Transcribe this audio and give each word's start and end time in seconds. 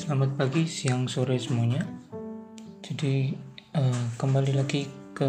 Selamat 0.00 0.32
pagi, 0.32 0.64
siang, 0.64 1.04
sore 1.12 1.36
semuanya. 1.36 1.84
Jadi 2.80 3.36
uh, 3.76 4.04
kembali 4.16 4.56
lagi 4.56 4.88
ke 5.12 5.28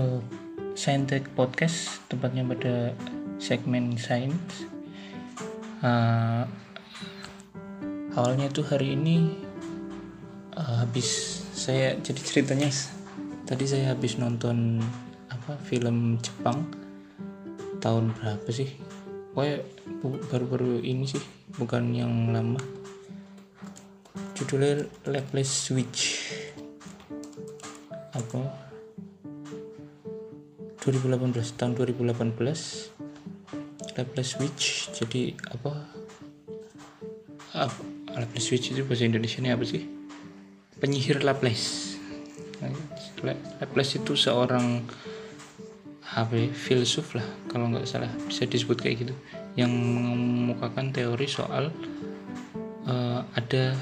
Scientech 0.79 1.27
Podcast, 1.35 1.99
tepatnya 2.07 2.47
pada 2.47 2.95
segmen 3.35 3.99
Science. 3.99 4.63
Uh, 5.83 6.47
awalnya 8.15 8.47
tuh 8.47 8.63
hari 8.63 8.95
ini 8.95 9.43
uh, 10.55 10.87
habis 10.87 11.43
saya 11.51 11.99
jadi 11.99 12.23
ceritanya 12.23 12.71
tadi 13.43 13.67
saya 13.67 13.91
habis 13.91 14.15
nonton 14.15 14.79
apa 15.27 15.59
film 15.67 16.15
Jepang 16.23 16.63
tahun 17.83 18.15
berapa 18.15 18.47
sih? 18.47 18.71
Pokoknya 19.35 19.67
baru-baru 20.31 20.79
ini 20.79 21.11
sih, 21.11 21.23
bukan 21.59 21.91
yang 21.91 22.31
lama 22.31 22.80
judulnya 24.41 24.89
Laplace 25.05 25.53
Switch. 25.69 26.01
Apa? 28.17 28.41
2018 30.81 31.61
tahun 31.61 31.77
2018 31.77 32.33
Laplace 33.93 34.31
Switch 34.33 34.89
jadi 34.97 35.37
apa? 35.53 35.85
Apa 37.53 37.81
Laplace 38.17 38.49
Switch 38.49 38.73
itu 38.73 38.81
bahasa 38.81 39.05
Indonesia 39.05 39.37
ini 39.37 39.53
apa 39.53 39.61
sih? 39.61 39.85
Penyihir 40.81 41.21
Laplace 41.21 41.91
Laplace 43.61 44.01
itu 44.01 44.17
seorang 44.17 44.81
ya, 46.01 46.49
filsuf 46.51 47.13
lah 47.13 47.25
kalau 47.49 47.69
nggak 47.69 47.85
salah. 47.85 48.09
Bisa 48.25 48.49
disebut 48.49 48.81
kayak 48.81 49.05
gitu. 49.05 49.13
Yang 49.53 49.71
mengemukakan 49.77 50.89
teori 50.89 51.27
soal 51.29 51.69
uh, 52.89 53.21
ada 53.37 53.77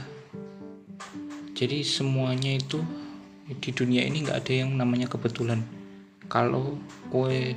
jadi 1.60 1.84
semuanya 1.84 2.56
itu 2.56 2.80
di 3.52 3.76
dunia 3.76 4.08
ini 4.08 4.24
nggak 4.24 4.48
ada 4.48 4.54
yang 4.64 4.80
namanya 4.80 5.12
kebetulan. 5.12 5.60
Kalau 6.32 6.80
kue 7.12 7.52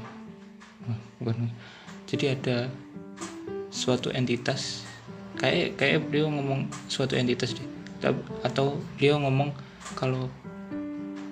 bukan. 1.22 1.46
Jadi 2.10 2.34
ada 2.34 2.66
suatu 3.70 4.10
entitas 4.10 4.82
kayak 5.38 5.78
kayak 5.78 6.10
beliau 6.10 6.34
ngomong 6.34 6.66
suatu 6.90 7.14
entitas 7.14 7.54
deh. 7.54 7.68
Atau 8.42 8.82
beliau 8.98 9.22
ngomong 9.22 9.54
kalau 9.94 10.26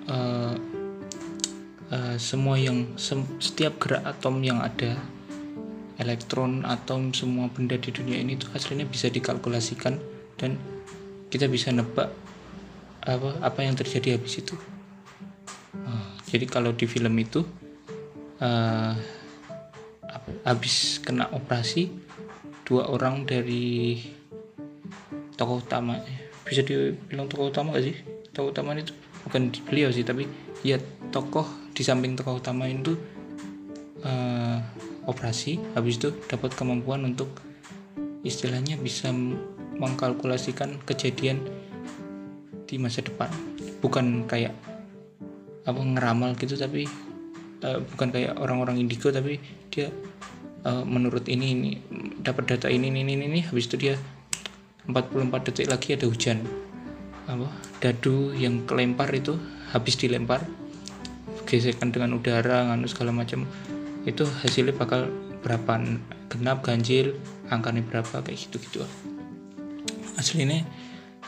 uh, 0.07 0.55
uh, 1.91 2.15
semua 2.15 2.55
yang 2.55 2.87
sem, 2.95 3.19
setiap 3.43 3.83
gerak 3.83 4.07
atom 4.07 4.39
yang 4.39 4.63
ada 4.63 4.95
elektron 5.99 6.63
atom 6.63 7.11
semua 7.11 7.51
benda 7.51 7.75
di 7.75 7.91
dunia 7.91 8.23
ini 8.23 8.39
tuh 8.39 8.47
hasilnya 8.55 8.87
bisa 8.87 9.11
dikalkulasikan 9.11 9.99
dan 10.39 10.55
kita 11.27 11.51
bisa 11.51 11.69
nebak 11.75 12.09
apa 13.01 13.41
apa 13.41 13.59
yang 13.65 13.73
terjadi 13.73 14.17
habis 14.17 14.41
itu. 14.41 14.53
Uh, 15.73 16.09
jadi 16.29 16.45
kalau 16.45 16.73
di 16.75 16.85
film 16.85 17.13
itu 17.17 17.41
uh, 18.41 18.93
habis 20.45 21.01
kena 21.01 21.29
operasi 21.33 21.89
dua 22.65 22.87
orang 22.89 23.25
dari 23.25 23.99
tokoh 25.35 25.65
utama 25.65 25.97
bisa 26.45 26.61
dibilang 26.61 27.25
tokoh 27.25 27.49
utama 27.49 27.73
gak 27.77 27.85
sih? 27.89 27.97
Tokoh 28.31 28.53
utama 28.53 28.77
itu 28.77 28.93
bukan 29.25 29.53
beliau 29.69 29.89
sih 29.93 30.05
tapi 30.05 30.25
ya 30.61 30.77
tokoh 31.09 31.45
di 31.73 31.81
samping 31.81 32.17
tokoh 32.17 32.41
utama 32.41 32.69
itu 32.69 32.97
uh, 34.05 34.57
operasi 35.09 35.57
habis 35.73 35.97
itu 35.97 36.13
dapat 36.29 36.53
kemampuan 36.53 37.05
untuk 37.05 37.29
istilahnya 38.21 38.77
bisa 38.77 39.09
mengkalkulasikan 39.81 40.77
kejadian 40.85 41.41
di 42.71 42.79
masa 42.79 43.03
depan. 43.03 43.27
Bukan 43.83 44.31
kayak 44.31 44.55
apa 45.67 45.77
ngeramal 45.77 46.39
gitu 46.39 46.55
tapi 46.55 46.87
uh, 47.67 47.83
bukan 47.93 48.07
kayak 48.15 48.39
orang-orang 48.39 48.79
indigo 48.79 49.11
tapi 49.11 49.37
dia 49.67 49.91
uh, 50.63 50.87
menurut 50.87 51.27
ini 51.27 51.51
ini 51.51 51.71
dapat 52.23 52.55
data 52.55 52.71
ini 52.71 52.87
ini 52.87 53.03
ini, 53.03 53.27
ini 53.27 53.39
habis 53.43 53.67
itu 53.67 53.75
dia 53.75 53.99
44 54.87 55.51
detik 55.51 55.67
lagi 55.67 55.99
ada 55.99 56.07
hujan. 56.07 56.39
Apa 57.27 57.51
dadu 57.83 58.31
yang 58.31 58.63
kelempar 58.63 59.11
itu 59.11 59.35
habis 59.75 59.99
dilempar 59.99 60.41
gesekan 61.43 61.91
dengan 61.91 62.15
udara 62.15 62.71
nganu 62.71 62.87
segala 62.87 63.11
macam 63.11 63.43
itu 64.07 64.23
hasilnya 64.23 64.71
bakal 64.71 65.11
berapa 65.43 65.83
genap 66.31 66.63
ganjil 66.63 67.17
angkanya 67.51 67.83
berapa 67.83 68.23
kayak 68.23 68.39
gitu 68.47 68.55
gitu 68.63 68.79
aslinya 70.15 70.63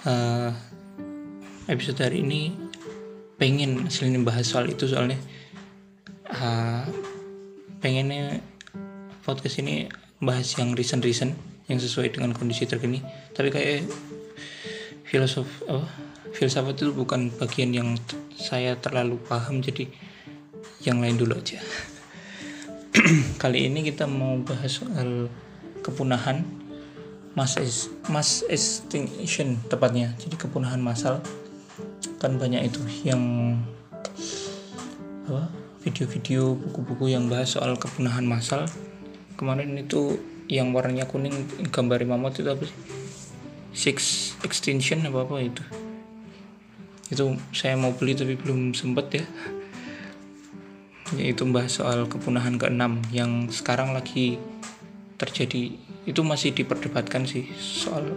uh, 0.08 0.54
episode 1.68 2.03
hari 2.03 2.19
ini 2.24 2.51
pengen 3.40 3.88
selain 3.88 4.24
bahas 4.28 4.51
soal 4.51 4.68
itu 4.68 4.88
soalnya 4.88 5.16
uh, 6.28 6.84
pengennya 7.79 8.44
podcast 9.24 9.63
ini 9.63 9.88
bahas 10.19 10.56
yang 10.59 10.75
recent-recent 10.75 11.35
yang 11.72 11.79
sesuai 11.79 12.12
dengan 12.12 12.35
kondisi 12.35 12.68
terkini. 12.68 13.00
Tapi 13.31 13.47
kayak 13.51 13.88
filosof 15.07 15.47
apa 15.68 15.88
filsafat 16.34 16.81
itu 16.81 16.91
bukan 16.91 17.29
bagian 17.38 17.72
yang 17.72 17.90
saya 18.34 18.75
terlalu 18.81 19.22
paham 19.22 19.62
jadi 19.62 19.88
yang 20.84 21.00
lain 21.00 21.16
dulu 21.16 21.38
aja. 21.40 21.62
Kali 23.41 23.69
ini 23.69 23.85
kita 23.85 24.09
mau 24.09 24.35
bahas 24.41 24.84
soal 24.84 25.30
kepunahan 25.85 26.44
mass, 27.38 27.56
mass 28.09 28.44
extinction 28.50 29.62
tepatnya. 29.69 30.12
Jadi 30.18 30.35
kepunahan 30.35 30.81
massal 30.81 31.22
kan 32.22 32.38
banyak 32.38 32.70
itu 32.70 32.82
yang 33.04 33.22
apa 35.28 35.50
video-video 35.84 36.56
buku-buku 36.56 37.12
yang 37.12 37.28
bahas 37.28 37.60
soal 37.60 37.76
kepunahan 37.76 38.24
massal. 38.24 38.64
Kemarin 39.36 39.76
itu 39.76 40.22
yang 40.48 40.72
warnanya 40.72 41.10
kuning 41.10 41.34
gambar 41.74 42.08
mamut 42.08 42.40
itu 42.40 42.48
apa 42.48 42.64
sih? 42.64 42.78
Six 43.74 43.98
extinction 44.46 45.04
apa 45.04 45.28
apa 45.28 45.36
itu. 45.44 45.64
Itu 47.12 47.36
saya 47.52 47.76
mau 47.76 47.92
beli 47.92 48.16
tapi 48.16 48.40
belum 48.40 48.72
sempet 48.72 49.08
ya. 49.20 49.26
Yaitu 51.20 51.44
bahas 51.52 51.76
soal 51.78 52.08
kepunahan 52.08 52.56
keenam 52.56 53.04
yang 53.12 53.52
sekarang 53.52 53.92
lagi 53.92 54.40
terjadi. 55.20 55.76
Itu 56.08 56.24
masih 56.24 56.56
diperdebatkan 56.56 57.28
sih 57.28 57.50
soal 57.60 58.16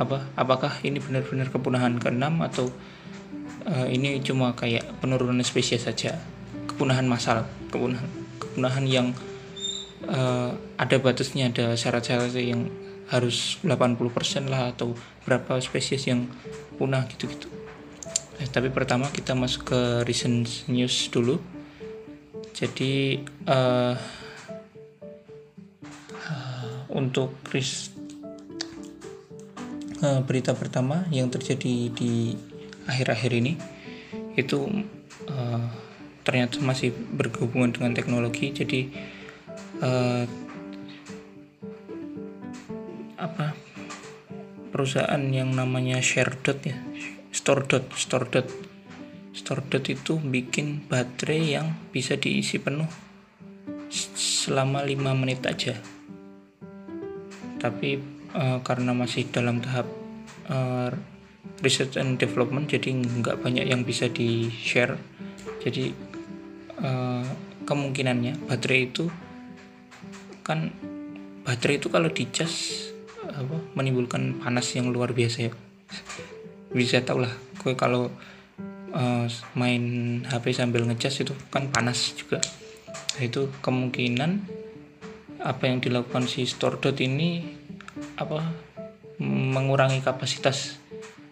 apa? 0.00 0.24
Apakah 0.32 0.80
ini 0.80 0.96
benar-benar 0.96 1.52
kepunahan 1.52 2.00
keenam 2.00 2.40
atau 2.40 2.72
uh, 3.68 3.86
ini 3.86 4.24
cuma 4.24 4.56
kayak 4.56 4.88
penurunan 5.04 5.44
spesies 5.44 5.84
saja? 5.84 6.16
Kepunahan 6.64 7.04
massal 7.04 7.44
kepunahan 7.68 8.08
kepunahan 8.40 8.84
yang 8.88 9.06
uh, 10.08 10.56
ada 10.80 10.96
batasnya 10.96 11.52
ada 11.52 11.76
syarat-syarat 11.76 12.32
yang 12.40 12.72
harus 13.12 13.60
80% 13.60 14.48
lah 14.48 14.72
atau 14.72 14.96
berapa 15.28 15.60
spesies 15.60 16.08
yang 16.08 16.30
punah 16.80 17.04
gitu-gitu. 17.10 17.50
Eh, 18.40 18.48
tapi 18.48 18.72
pertama 18.72 19.12
kita 19.12 19.36
masuk 19.36 19.68
ke 19.68 19.80
recent 20.08 20.48
news 20.70 21.12
dulu. 21.12 21.36
Jadi 22.56 23.20
uh, 23.44 23.94
untuk 26.90 27.36
uh, 30.02 30.20
berita 30.24 30.56
pertama 30.56 31.06
yang 31.12 31.28
terjadi 31.28 31.92
di 31.92 32.34
akhir-akhir 32.88 33.32
ini 33.36 33.52
itu 34.34 34.66
uh, 35.28 35.62
ternyata 36.24 36.60
masih 36.60 36.92
berhubungan 36.92 37.72
dengan 37.72 37.92
teknologi. 37.96 38.52
Jadi 38.52 38.80
uh, 39.80 40.24
apa 43.20 43.52
perusahaan 44.72 45.20
yang 45.28 45.52
namanya 45.52 46.00
ShareDot 46.00 46.58
ya 46.64 46.76
StoreDot 47.30 47.92
StoreDot 47.92 48.48
StoreDot 49.36 49.84
itu 49.92 50.16
bikin 50.16 50.88
baterai 50.88 51.60
yang 51.60 51.76
bisa 51.92 52.16
diisi 52.16 52.56
penuh 52.56 52.88
selama 53.90 54.82
5 54.82 55.20
menit 55.20 55.44
aja. 55.44 55.76
Tapi 57.60 58.19
uh, 58.34 58.58
karena 58.62 58.92
masih 58.92 59.28
dalam 59.30 59.62
tahap 59.62 59.86
uh, 60.50 60.90
research 61.64 61.96
and 61.96 62.16
development 62.20 62.68
jadi 62.68 62.92
nggak 62.94 63.40
banyak 63.40 63.68
yang 63.68 63.84
bisa 63.84 64.08
di 64.10 64.48
share 64.50 64.96
jadi 65.60 65.92
uh, 66.80 67.24
kemungkinannya 67.68 68.48
baterai 68.48 68.90
itu 68.90 69.06
kan 70.40 70.72
baterai 71.44 71.78
itu 71.78 71.88
kalau 71.92 72.08
dicas 72.10 72.86
apa 73.30 73.56
menimbulkan 73.76 74.40
panas 74.40 74.72
yang 74.74 74.90
luar 74.90 75.14
biasa 75.14 75.38
ya. 75.46 75.52
Bisa 76.74 77.02
tau 77.04 77.22
lah 77.22 77.32
gue 77.60 77.76
kalau 77.76 78.08
uh, 78.96 79.26
main 79.54 79.82
HP 80.24 80.56
sambil 80.56 80.88
ngecas 80.88 81.22
itu 81.22 81.36
kan 81.52 81.68
panas 81.68 82.16
juga. 82.16 82.40
Nah, 82.90 83.22
itu 83.22 83.52
kemungkinan 83.60 84.58
apa 85.40 85.62
yang 85.68 85.80
dilakukan 85.80 86.28
si 86.28 86.44
store 86.44 86.80
dot 86.80 87.00
ini 87.00 87.59
apa 88.16 88.44
mengurangi 89.20 90.00
kapasitas. 90.00 90.80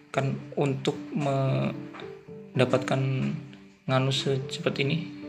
Kan 0.09 0.37
untuk 0.57 0.97
mendapatkan 1.13 3.01
nganu 3.89 4.11
secepat 4.13 4.77
ini 4.85 5.19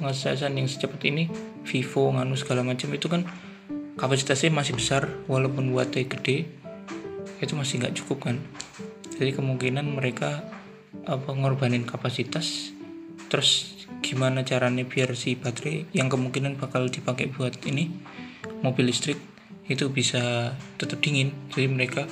pengecasan 0.00 0.56
yang 0.58 0.66
secepat 0.68 1.04
ini 1.06 1.28
Vivo 1.68 2.12
nganu 2.12 2.34
segala 2.34 2.64
macam 2.64 2.88
itu 2.96 3.06
kan 3.08 3.24
kapasitasnya 4.00 4.50
masih 4.54 4.74
besar 4.78 5.08
walaupun 5.28 5.70
wattnya 5.76 6.06
gede 6.08 6.48
itu 7.38 7.52
masih 7.54 7.78
nggak 7.84 7.94
cukup 8.02 8.32
kan. 8.32 8.36
Jadi 9.18 9.34
kemungkinan 9.34 9.86
mereka 9.98 10.46
apa 11.04 11.30
ngorbanin 11.34 11.84
kapasitas. 11.84 12.72
Terus 13.28 13.78
gimana 14.00 14.46
caranya 14.46 14.86
biar 14.86 15.12
si 15.18 15.34
baterai 15.36 15.90
yang 15.92 16.08
kemungkinan 16.08 16.56
bakal 16.56 16.86
dipakai 16.88 17.28
buat 17.28 17.58
ini 17.66 17.90
mobil 18.62 18.88
listrik 18.88 19.18
itu 19.68 19.92
bisa 19.92 20.52
tetap 20.80 20.98
dingin. 21.04 21.32
Jadi 21.52 21.68
mereka 21.68 22.08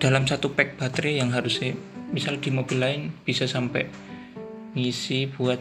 dalam 0.00 0.26
satu 0.26 0.52
pack 0.52 0.80
baterai 0.80 1.20
yang 1.20 1.30
harusnya 1.30 1.76
misal 2.10 2.40
di 2.40 2.50
mobil 2.50 2.80
lain 2.80 3.02
bisa 3.22 3.46
sampai 3.46 3.86
ngisi 4.74 5.30
buat 5.30 5.60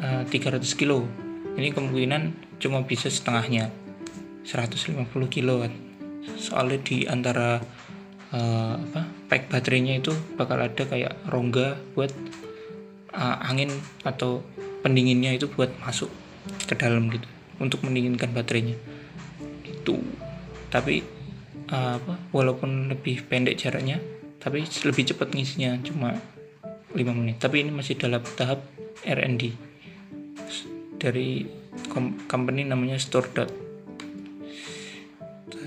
uh, 0.00 0.24
eh, 0.24 0.56
300 0.58 0.64
kilo. 0.78 1.04
Ini 1.58 1.74
kemungkinan 1.74 2.56
cuma 2.62 2.86
bisa 2.86 3.10
setengahnya 3.10 3.70
150 4.46 5.04
kilowatt 5.28 5.74
soalnya 6.38 6.78
di 6.82 7.08
antara 7.08 7.58
uh, 8.32 8.74
apa 8.76 9.02
pack 9.28 9.42
baterainya 9.48 10.00
itu 10.00 10.12
bakal 10.36 10.60
ada 10.60 10.82
kayak 10.84 11.16
rongga 11.28 11.76
buat 11.96 12.12
uh, 13.16 13.36
angin 13.48 13.72
atau 14.04 14.44
pendinginnya 14.84 15.34
itu 15.34 15.48
buat 15.50 15.72
masuk 15.82 16.08
ke 16.68 16.74
dalam 16.76 17.08
gitu 17.12 17.26
untuk 17.58 17.82
mendinginkan 17.82 18.30
baterainya. 18.30 18.78
Itu 19.66 19.98
tapi 20.68 21.04
uh, 21.72 21.96
apa 22.00 22.14
walaupun 22.32 22.92
lebih 22.92 23.24
pendek 23.28 23.60
jaraknya 23.60 24.00
tapi 24.38 24.62
lebih 24.64 25.04
cepat 25.12 25.34
ngisinya 25.34 25.82
cuma 25.82 26.14
5 26.94 27.04
menit. 27.12 27.36
Tapi 27.36 27.66
ini 27.66 27.70
masih 27.74 28.00
dalam 28.00 28.24
tahap 28.24 28.64
R&D 29.04 29.52
dari 30.98 31.46
company 32.26 32.66
namanya 32.66 32.98
StoreDot 32.98 33.50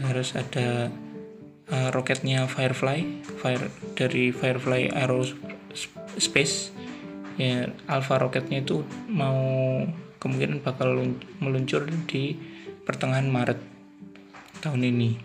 harus 0.02 0.34
ada 0.34 0.90
uh, 1.70 1.90
roketnya 1.94 2.50
Firefly 2.50 3.24
Fire 3.40 3.70
dari 3.94 4.34
Firefly 4.34 4.92
Aerospace 4.92 6.74
ya 7.40 7.70
Alpha 7.88 8.20
roketnya 8.20 8.66
itu 8.66 8.84
mau 9.08 9.40
kemungkinan 10.20 10.66
bakal 10.66 11.16
meluncur 11.40 11.88
di 12.10 12.36
pertengahan 12.84 13.30
Maret 13.30 13.71
tahun 14.62 14.88
ini. 14.88 15.18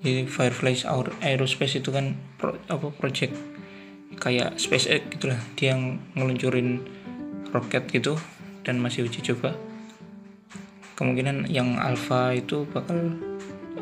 Jadi 0.00 0.24
Firefly 0.24 0.86
Aerospace 1.20 1.82
itu 1.82 1.90
kan 1.92 2.16
pro, 2.40 2.56
apa 2.70 2.88
project 2.94 3.36
kayak 4.16 4.56
SpaceX 4.56 5.12
gitulah. 5.12 5.38
Dia 5.58 5.76
yang 5.76 6.00
ngeluncurin 6.16 6.80
roket 7.52 7.90
gitu 7.92 8.16
dan 8.64 8.80
masih 8.80 9.04
uji 9.06 9.20
coba. 9.32 9.52
Kemungkinan 10.96 11.52
yang 11.52 11.76
alpha 11.76 12.32
itu 12.32 12.64
bakal 12.72 13.20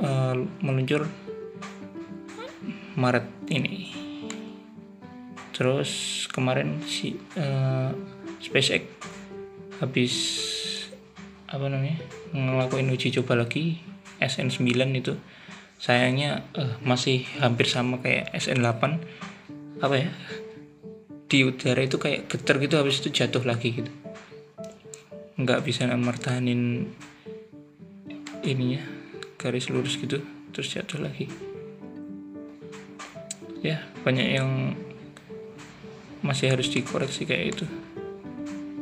uh, 0.02 0.34
meluncur 0.58 1.06
Maret 2.98 3.26
ini. 3.50 3.94
Terus 5.54 6.24
kemarin 6.34 6.82
si 6.82 7.14
uh, 7.38 7.94
SpaceX 8.42 8.82
habis 9.78 10.14
apa 11.48 11.66
namanya 11.68 12.00
ngelakuin 12.32 12.88
uji 12.92 13.14
coba 13.20 13.44
lagi 13.44 13.80
SN9 14.20 14.64
itu. 14.96 15.14
Sayangnya 15.76 16.46
uh, 16.56 16.80
masih 16.86 17.26
hampir 17.42 17.68
sama 17.68 18.00
kayak 18.00 18.32
SN8 18.32 18.82
apa 19.82 19.94
ya 19.98 20.08
di 21.28 21.42
udara 21.42 21.82
itu 21.82 21.98
kayak 21.98 22.30
getar 22.30 22.56
gitu 22.62 22.78
habis 22.78 23.02
itu 23.02 23.10
jatuh 23.10 23.42
lagi 23.44 23.82
gitu. 23.82 23.90
Nggak 25.36 25.66
bisa 25.66 25.90
mertahanin 25.98 26.88
ininya 28.46 28.80
garis 29.36 29.68
lurus 29.68 29.98
gitu 29.98 30.22
terus 30.54 30.70
jatuh 30.70 31.02
lagi. 31.02 31.26
Ya 33.60 33.82
banyak 34.06 34.28
yang 34.40 34.78
masih 36.24 36.56
harus 36.56 36.72
dikoreksi 36.72 37.28
kayak 37.28 37.46
itu 37.52 37.66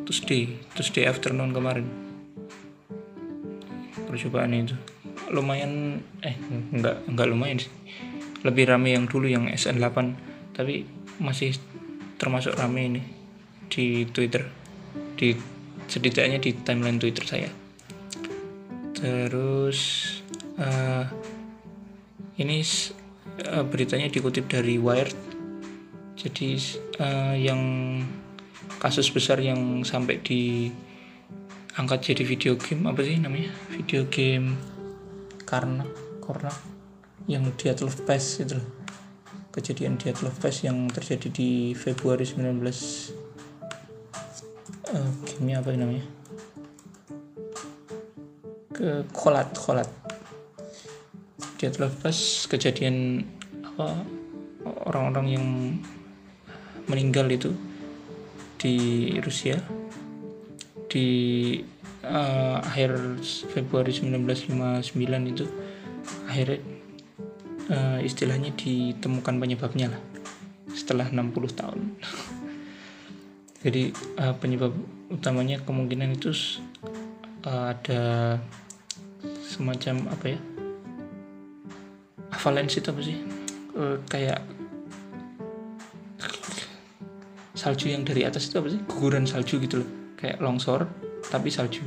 terus 0.07 0.23
di 0.23 0.55
terus 0.79 0.95
di 0.95 1.03
afternoon 1.03 1.51
kemarin 1.51 2.12
percobaan 4.13 4.53
itu. 4.53 4.77
Lumayan 5.33 6.05
eh 6.21 6.37
nggak 6.77 7.09
nggak 7.09 7.27
lumayan 7.33 7.65
sih. 7.65 7.73
Lebih 8.45 8.69
rame 8.69 8.93
yang 8.93 9.09
dulu 9.09 9.25
yang 9.25 9.49
SN8 9.49 9.97
tapi 10.53 10.85
masih 11.17 11.57
termasuk 12.21 12.53
rame 12.61 12.93
ini 12.93 13.03
di 13.73 14.05
Twitter. 14.13 14.45
Di 15.17 15.33
setidaknya 15.89 16.37
di 16.37 16.53
timeline 16.61 17.01
Twitter 17.01 17.25
saya. 17.25 17.49
Terus 18.93 19.81
uh, 20.61 21.09
ini 22.37 22.61
uh, 23.49 23.65
beritanya 23.65 24.13
dikutip 24.13 24.53
dari 24.53 24.77
Wired. 24.77 25.17
Jadi 26.21 26.61
uh, 27.01 27.35
yang 27.35 27.61
kasus 28.79 29.11
besar 29.11 29.39
yang 29.43 29.83
sampai 29.83 30.19
di 30.23 30.71
angkat 31.73 32.13
jadi 32.13 32.23
video 32.29 32.53
game 32.61 32.85
apa 32.85 33.01
sih 33.01 33.17
namanya? 33.17 33.49
Video 33.73 34.05
game 34.13 34.61
karena 35.49 35.89
karena 36.21 36.53
yang 37.25 37.49
dia 37.57 37.73
pass 38.05 38.45
itu 38.45 38.61
loh. 38.61 38.69
Kejadian 39.53 40.01
Love 40.25 40.41
Fest 40.41 40.65
yang 40.65 40.89
terjadi 40.89 41.29
di 41.29 41.77
Februari 41.77 42.25
19 42.25 42.57
uh, 42.57 42.73
eh, 44.97 45.11
gamenya 45.29 45.57
apa 45.61 45.69
namanya? 45.77 46.05
Ke 48.73 49.05
kolat 49.13 49.53
kolat. 49.57 49.89
Love 51.81 51.97
Fest 52.01 52.49
kejadian 52.49 53.25
apa 53.77 54.05
orang-orang 54.89 55.27
yang 55.29 55.47
meninggal 56.89 57.29
itu 57.33 57.53
di 58.57 59.09
Rusia 59.21 59.82
di 60.93 61.09
uh, 62.05 62.61
akhir 62.61 63.17
Februari 63.49 63.97
1959 63.97 65.33
itu 65.33 65.49
akhirnya 66.29 66.61
uh, 67.73 67.99
istilahnya 68.05 68.53
ditemukan 68.53 69.41
penyebabnya 69.41 69.97
lah 69.97 70.03
setelah 70.77 71.09
60 71.09 71.33
tahun. 71.33 71.81
Jadi 73.65 73.89
uh, 74.21 74.37
penyebab 74.37 74.77
utamanya 75.09 75.65
kemungkinan 75.65 76.13
itu 76.13 76.29
uh, 77.49 77.73
ada 77.73 78.37
semacam 79.49 80.13
apa 80.13 80.27
ya 80.37 80.39
avalanche 82.37 82.85
itu 82.85 82.89
apa 82.93 83.01
sih? 83.01 83.17
Uh, 83.73 83.97
kayak 84.13 84.45
salju 87.57 87.89
yang 87.89 88.05
dari 88.05 88.29
atas 88.29 88.53
itu 88.53 88.61
apa 88.61 88.69
sih? 88.69 88.81
Guguran 88.85 89.25
salju 89.25 89.57
gitu 89.57 89.81
loh 89.81 90.02
kayak 90.23 90.39
longsor 90.39 90.87
tapi 91.27 91.51
salju. 91.51 91.83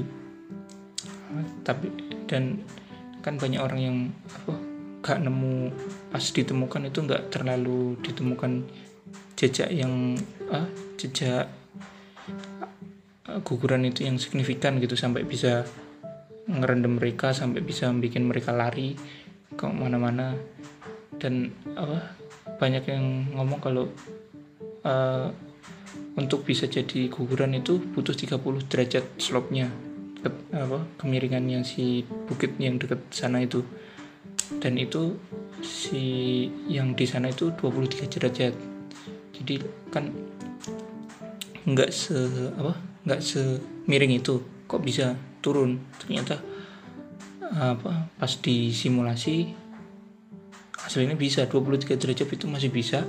Tapi 1.64 1.88
dan 2.28 2.60
kan 3.24 3.40
banyak 3.40 3.64
orang 3.64 3.80
yang 3.82 3.98
apa 4.28 4.54
gak 5.02 5.20
nemu 5.24 5.70
pas 6.12 6.22
ditemukan 6.22 6.90
itu 6.90 7.00
nggak 7.06 7.30
terlalu 7.30 7.98
ditemukan 8.02 8.66
jejak 9.38 9.70
yang 9.70 10.18
ah, 10.50 10.68
jejak 10.98 11.48
ah, 13.26 13.40
guguran 13.42 13.88
itu 13.88 14.04
yang 14.06 14.20
signifikan 14.20 14.78
gitu 14.84 14.94
sampai 14.94 15.24
bisa 15.24 15.66
ngerendam 16.46 17.02
mereka 17.02 17.34
sampai 17.34 17.66
bisa 17.66 17.90
bikin 17.96 18.28
mereka 18.30 18.54
lari 18.54 18.94
ke 19.56 19.66
mana-mana. 19.66 20.36
Dan 21.16 21.50
apa 21.80 22.12
banyak 22.60 22.84
yang 22.92 23.06
ngomong 23.34 23.60
kalau 23.64 23.88
uh, 24.84 25.32
untuk 26.16 26.48
bisa 26.48 26.66
jadi 26.66 27.12
guguran 27.12 27.60
itu 27.60 27.80
butuh 27.80 28.16
30 28.16 28.40
derajat 28.72 29.06
slope-nya 29.20 29.68
apa 30.56 30.82
kemiringan 30.98 31.46
yang 31.46 31.62
si 31.62 32.02
bukit 32.26 32.58
yang 32.58 32.82
dekat 32.82 33.02
sana 33.14 33.46
itu. 33.46 33.62
Dan 34.58 34.78
itu 34.78 35.18
si 35.62 36.46
yang 36.70 36.98
di 36.98 37.06
sana 37.06 37.30
itu 37.30 37.54
23 37.54 38.10
derajat. 38.10 38.54
Jadi 39.36 39.56
kan 39.94 40.10
nggak 41.66 41.90
se 41.90 42.18
apa 42.58 42.74
nggak 43.06 43.22
semiring 43.22 44.14
itu 44.18 44.42
kok 44.66 44.82
bisa 44.82 45.14
turun? 45.42 45.78
Ternyata 46.02 46.42
apa 47.46 48.10
pas 48.18 48.34
di 48.42 48.74
simulasi 48.74 49.54
hasilnya 50.82 51.18
bisa. 51.18 51.46
23 51.46 52.02
derajat 52.02 52.28
itu 52.34 52.46
masih 52.50 52.70
bisa. 52.74 53.06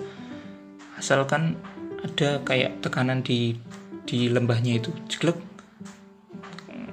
Asalkan 0.97 1.61
ada 2.07 2.41
kayak 2.47 2.79
tekanan 2.81 3.27
di 3.27 3.59
di 4.07 4.31
lembahnya 4.31 4.79
itu 4.79 4.95
jeglek. 5.11 5.37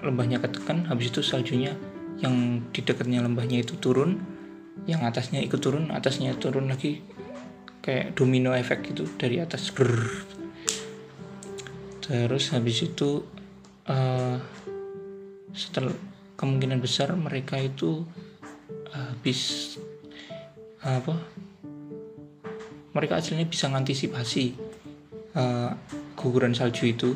Lembahnya 0.02 0.42
ketekan 0.42 0.90
habis 0.90 1.14
itu 1.14 1.22
saljunya 1.22 1.78
yang 2.20 2.66
di 2.74 2.82
dekatnya 2.82 3.22
lembahnya 3.22 3.62
itu 3.62 3.78
turun 3.78 4.20
yang 4.90 5.06
atasnya 5.06 5.40
ikut 5.46 5.62
turun 5.62 5.94
atasnya 5.94 6.36
turun 6.36 6.68
lagi 6.68 7.00
kayak 7.86 8.18
domino 8.18 8.52
efek 8.52 8.92
gitu 8.92 9.08
dari 9.16 9.40
atas. 9.40 9.70
Grrr. 9.70 10.34
terus 12.04 12.52
habis 12.52 12.84
itu 12.84 13.24
uh, 13.88 14.36
setelah 15.56 15.96
kemungkinan 16.36 16.84
besar 16.84 17.16
mereka 17.16 17.56
itu 17.56 18.04
habis 18.92 19.74
apa 20.84 21.16
mereka 22.92 23.24
aslinya 23.24 23.48
bisa 23.48 23.72
mengantisipasi 23.72 24.54
uh, 25.38 25.72
guguran 26.18 26.54
salju 26.54 26.94
itu 26.94 27.10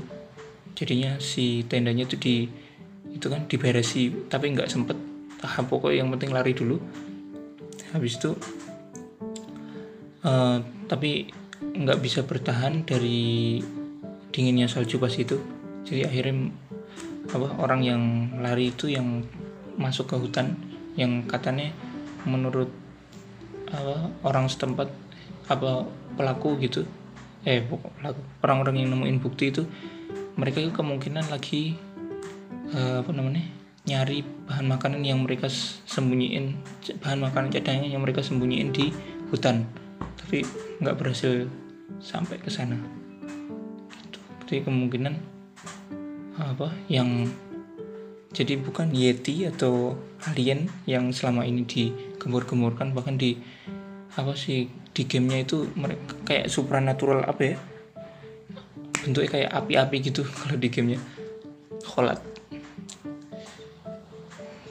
jadinya 0.77 1.17
si 1.17 1.65
tendanya 1.65 2.05
itu 2.05 2.17
di 2.21 2.35
itu 3.09 3.27
kan 3.33 3.49
diberesi 3.49 4.29
tapi 4.29 4.53
nggak 4.53 4.69
sempet. 4.69 4.97
Tahap 5.37 5.69
pokoknya 5.69 6.01
yang 6.01 6.09
penting 6.13 6.33
lari 6.33 6.53
dulu. 6.53 6.81
Habis 7.93 8.17
itu 8.17 8.33
uh, 10.25 10.57
tapi 10.89 11.29
nggak 11.77 11.99
bisa 12.01 12.25
bertahan 12.25 12.85
dari 12.85 13.61
dinginnya 14.33 14.69
salju 14.69 14.97
pas 14.97 15.13
itu. 15.13 15.37
Jadi 15.85 16.03
akhirnya 16.03 16.51
apa 17.27 17.47
orang 17.59 17.81
yang 17.83 18.01
lari 18.39 18.71
itu 18.71 18.89
yang 18.89 19.23
masuk 19.77 20.09
ke 20.09 20.15
hutan 20.17 20.57
yang 20.97 21.21
katanya 21.29 21.69
menurut 22.25 22.71
apa, 23.69 24.09
orang 24.25 24.49
setempat 24.49 24.89
apa 25.47 25.85
pelaku 26.17 26.57
gitu 26.59 26.83
eh 27.47 27.63
orang-orang 28.43 28.83
yang 28.83 28.91
nemuin 28.91 29.23
bukti 29.23 29.55
itu 29.55 29.63
mereka 30.35 30.59
itu 30.59 30.75
kemungkinan 30.75 31.31
lagi 31.31 31.79
uh, 32.75 32.99
apa 32.99 33.11
namanya 33.15 33.47
nyari 33.87 34.19
bahan 34.51 34.67
makanan 34.67 35.01
yang 35.07 35.23
mereka 35.23 35.47
sembunyiin 35.87 36.59
bahan 36.99 37.23
makanan 37.23 37.55
cadangan 37.55 37.87
yang 37.87 38.03
mereka 38.03 38.19
sembunyiin 38.19 38.75
di 38.75 38.91
hutan 39.31 39.63
tapi 40.19 40.43
nggak 40.83 40.99
berhasil 40.99 41.47
sampai 42.03 42.35
ke 42.43 42.51
sana 42.51 42.75
gitu. 44.03 44.19
jadi 44.43 44.67
kemungkinan 44.67 45.15
apa 46.35 46.69
yang 46.91 47.31
jadi 48.35 48.59
bukan 48.59 48.91
yeti 48.91 49.47
atau 49.47 49.95
alien 50.27 50.67
yang 50.83 51.09
selama 51.15 51.47
ini 51.47 51.63
digembur-gemburkan 51.63 52.91
bahkan 52.91 53.15
di 53.15 53.39
apa 54.19 54.35
sih 54.35 54.67
di 54.97 55.05
gamenya 55.05 55.45
itu 55.45 55.69
mereka 55.77 56.17
kayak 56.25 56.49
supranatural 56.49 57.21
apa 57.21 57.53
ya? 57.53 57.55
Bentuknya 59.05 59.29
kayak 59.29 59.51
api-api 59.53 59.97
gitu 60.09 60.25
kalau 60.41 60.57
di 60.57 60.73
gamenya. 60.73 60.97
Kholat 61.85 62.17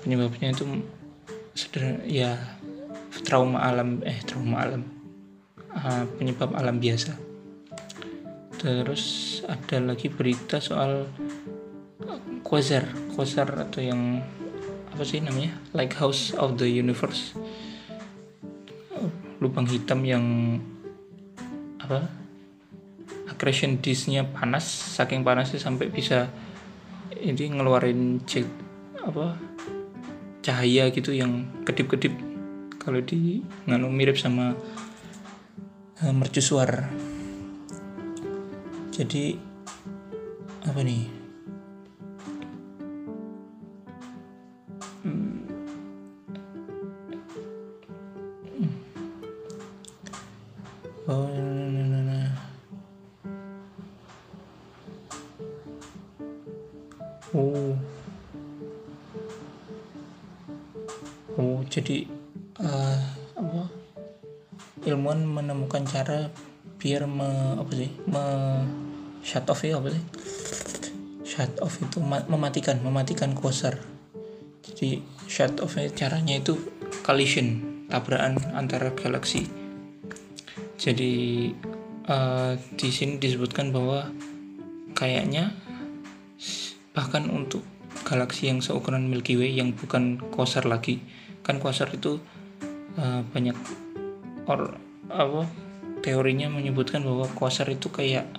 penyebabnya 0.02 0.54
itu 0.54 0.87
sederhana 1.54 2.02
ya 2.06 2.38
trauma 3.26 3.62
alam 3.62 4.02
eh 4.02 4.18
trauma 4.26 4.66
alam. 4.66 4.83
Uh, 5.71 6.02
penyebab 6.18 6.59
alam 6.59 6.83
biasa. 6.83 7.14
Terus 8.59 9.38
ada 9.47 9.78
lagi 9.78 10.11
berita 10.11 10.59
soal 10.59 11.06
quasar. 12.42 12.90
Quasar 13.14 13.47
atau 13.54 13.78
yang 13.78 14.26
apa 14.90 15.06
sih 15.06 15.23
namanya? 15.23 15.54
Like 15.71 15.95
house 15.95 16.35
of 16.35 16.59
the 16.59 16.66
universe 16.66 17.30
lubang 19.40 19.69
hitam 19.69 20.00
yang 20.02 20.25
apa 21.83 22.09
accretion 23.28 23.78
disknya 23.85 24.25
panas 24.25 24.64
saking 24.66 25.23
panasnya 25.23 25.61
sampai 25.61 25.93
bisa 25.93 26.33
ini 27.16 27.52
ngeluarin 27.52 28.25
cek 28.25 28.47
apa 29.05 29.37
cahaya 30.47 30.88
gitu 30.95 31.11
yang 31.11 31.49
kedip-kedip. 31.66 32.14
Kalau 32.78 33.02
di 33.02 33.43
nganu 33.66 33.90
mirip 33.90 34.14
sama 34.14 34.55
uh, 36.02 36.14
mercusuar 36.14 36.87
jadi 38.95 39.37
apa 40.64 40.81
nih 40.87 41.15
oh 51.07 51.31
oh. 57.35 57.75
Oh 61.37 61.61
jadi 61.69 62.09
uh, 62.65 62.97
apa? 63.37 63.69
Ilmuwan 64.89 65.21
menemukan 65.29 65.85
cara 65.85 66.33
biar 66.81 67.05
me, 67.05 67.61
apa 67.61 67.73
sih? 67.77 67.93
Me 68.09 68.25
shut 69.21 69.45
off 69.53 69.61
ya 69.63 69.77
apa 69.77 69.93
sih? 69.93 70.05
Shut 71.29 71.61
off 71.61 71.77
itu 71.77 72.01
mematikan 72.03 72.81
mematikan 72.81 73.37
quasar 73.37 73.97
jadi 74.77 75.01
shut 75.25 75.57
off 75.65 75.81
caranya 75.97 76.37
itu 76.37 76.61
collision 77.01 77.65
tabrakan 77.89 78.37
antara 78.53 78.93
galaksi 78.93 79.49
jadi 80.87 81.50
uh, 82.07 82.55
di 82.78 82.95
sini 82.95 83.19
disebutkan 83.19 83.75
bahwa 83.75 84.07
kayaknya 84.95 85.50
bahkan 86.95 87.26
untuk 87.26 87.66
galaksi 88.07 88.47
yang 88.47 88.62
seukuran 88.62 89.11
Milky 89.11 89.35
Way 89.35 89.59
yang 89.59 89.75
bukan 89.75 90.23
quasar 90.31 90.62
lagi. 90.62 91.02
Kan 91.43 91.59
quasar 91.59 91.90
itu 91.90 92.23
uh, 93.02 93.26
banyak 93.35 93.59
or 94.47 94.78
apa 95.11 95.50
teorinya 96.07 96.47
menyebutkan 96.47 97.02
bahwa 97.02 97.26
quasar 97.35 97.66
itu 97.66 97.90
kayak 97.90 98.31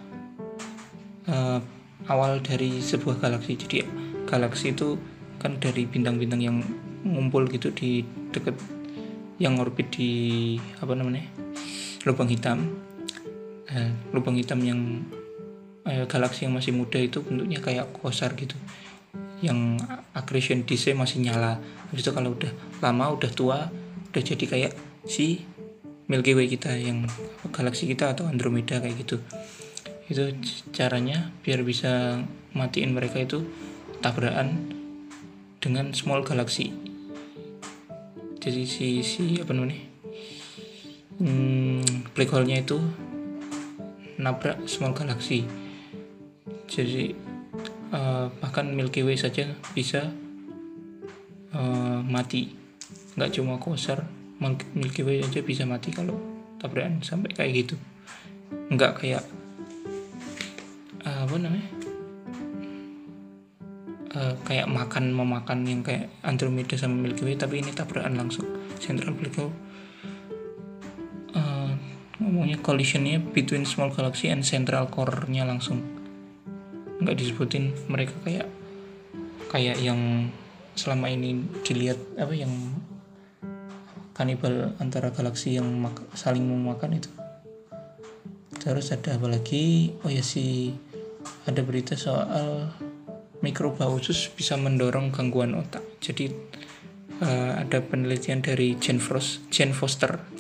uh, 1.28 1.60
awal 2.08 2.40
dari 2.40 2.80
sebuah 2.80 3.20
galaksi. 3.20 3.60
Jadi 3.60 3.84
galaksi 4.24 4.72
itu 4.72 4.96
kan 5.44 5.60
dari 5.60 5.84
bintang-bintang 5.84 6.40
yang 6.40 6.64
ngumpul 7.04 7.44
gitu 7.52 7.76
di 7.76 8.08
dekat 8.32 8.56
yang 9.36 9.60
orbit 9.60 9.92
di 9.94 10.56
apa 10.82 10.98
namanya 10.98 11.28
lubang 12.04 12.30
hitam. 12.30 12.78
Uh, 13.68 13.92
lubang 14.16 14.40
hitam 14.40 14.64
yang 14.64 15.04
eh, 15.84 16.08
galaksi 16.08 16.48
yang 16.48 16.56
masih 16.56 16.72
muda 16.72 17.00
itu 17.00 17.24
bentuknya 17.24 17.60
kayak 17.64 17.90
kosar 17.96 18.36
gitu. 18.36 18.56
Yang 19.40 19.82
accretion 20.14 20.68
disk 20.68 20.92
masih 20.94 21.24
nyala. 21.24 21.62
Habis 21.90 22.04
itu 22.04 22.12
kalau 22.12 22.36
udah 22.36 22.52
lama 22.84 23.16
udah 23.16 23.32
tua 23.32 23.72
udah 24.14 24.24
jadi 24.24 24.46
kayak 24.46 24.74
si 25.08 25.44
Milky 26.08 26.36
Way 26.36 26.48
kita 26.48 26.76
yang 26.76 27.08
galaksi 27.52 27.88
kita 27.88 28.16
atau 28.16 28.28
Andromeda 28.28 28.80
kayak 28.80 28.98
gitu. 29.04 29.24
Itu 30.08 30.32
caranya 30.72 31.36
biar 31.44 31.64
bisa 31.64 32.24
matiin 32.56 32.96
mereka 32.96 33.20
itu 33.20 33.44
tabrakan 34.00 34.72
dengan 35.60 35.92
small 35.92 36.24
galaxy 36.24 36.72
jadi 38.48 38.64
si 38.64 39.04
si 39.04 39.44
apa 39.44 39.52
namanya? 39.52 39.76
Hmm, 41.20 41.67
black 42.18 42.34
hole-nya 42.34 42.66
itu 42.66 42.82
nabrak 44.18 44.66
small 44.66 44.98
galaxy 44.98 45.46
jadi 46.68 47.16
uh, 47.96 48.28
bahkan 48.44 48.68
Milky 48.68 49.02
Way 49.02 49.16
saja 49.16 49.56
bisa 49.72 50.12
uh, 51.56 52.00
mati. 52.04 52.52
Nggak 53.18 53.32
cuma 53.40 53.58
Quasar 53.58 54.06
Milky 54.78 55.02
Way 55.02 55.26
aja 55.26 55.42
bisa 55.42 55.64
mati 55.66 55.90
kalau 55.96 56.20
tabrakan 56.60 57.02
sampai 57.02 57.34
kayak 57.34 57.66
gitu. 57.66 57.76
Nggak 58.70 59.02
kayak 59.02 59.24
uh, 61.08 61.24
apa 61.24 61.36
namanya? 61.40 61.70
Uh, 64.18 64.34
kayak 64.50 64.66
makan 64.66 65.14
memakan 65.14 65.62
yang 65.68 65.82
kayak 65.86 66.10
Andromeda 66.22 66.76
sama 66.76 67.00
Milky 67.00 67.24
Way 67.24 67.40
tapi 67.40 67.64
ini 67.64 67.72
tabrakan 67.72 68.20
langsung. 68.20 68.46
Central 68.78 69.16
black 69.16 69.34
hole 69.40 69.56
ngomongnya 72.48 72.64
collisionnya 72.64 73.20
between 73.36 73.68
small 73.68 73.92
galaxy 73.92 74.32
and 74.32 74.48
central 74.48 74.88
core-nya 74.88 75.44
langsung. 75.44 75.84
Nggak 77.04 77.20
disebutin 77.20 77.76
mereka 77.92 78.16
kayak 78.24 78.48
kayak 79.52 79.76
yang 79.84 80.32
selama 80.80 81.12
ini 81.12 81.44
dilihat 81.68 82.00
apa 82.16 82.32
yang 82.32 82.48
kanibal 84.16 84.72
antara 84.80 85.12
galaksi 85.12 85.60
yang 85.60 85.68
saling 86.16 86.48
memakan 86.48 87.04
itu. 87.04 87.12
Terus 88.64 88.96
ada 88.96 89.20
apa 89.20 89.28
lagi? 89.28 89.92
Oh 90.08 90.10
ya 90.10 90.24
sih 90.24 90.72
ada 91.44 91.60
berita 91.68 92.00
soal 92.00 92.72
mikroba 93.44 93.92
usus 93.92 94.32
bisa 94.32 94.56
mendorong 94.56 95.12
gangguan 95.12 95.52
otak. 95.52 95.84
Jadi 96.00 96.32
uh, 97.20 97.60
ada 97.60 97.84
penelitian 97.84 98.40
dari 98.40 98.80
Jane 98.80 99.04
Frost 99.04 99.52
Jane 99.52 99.76
Foster 99.76 100.37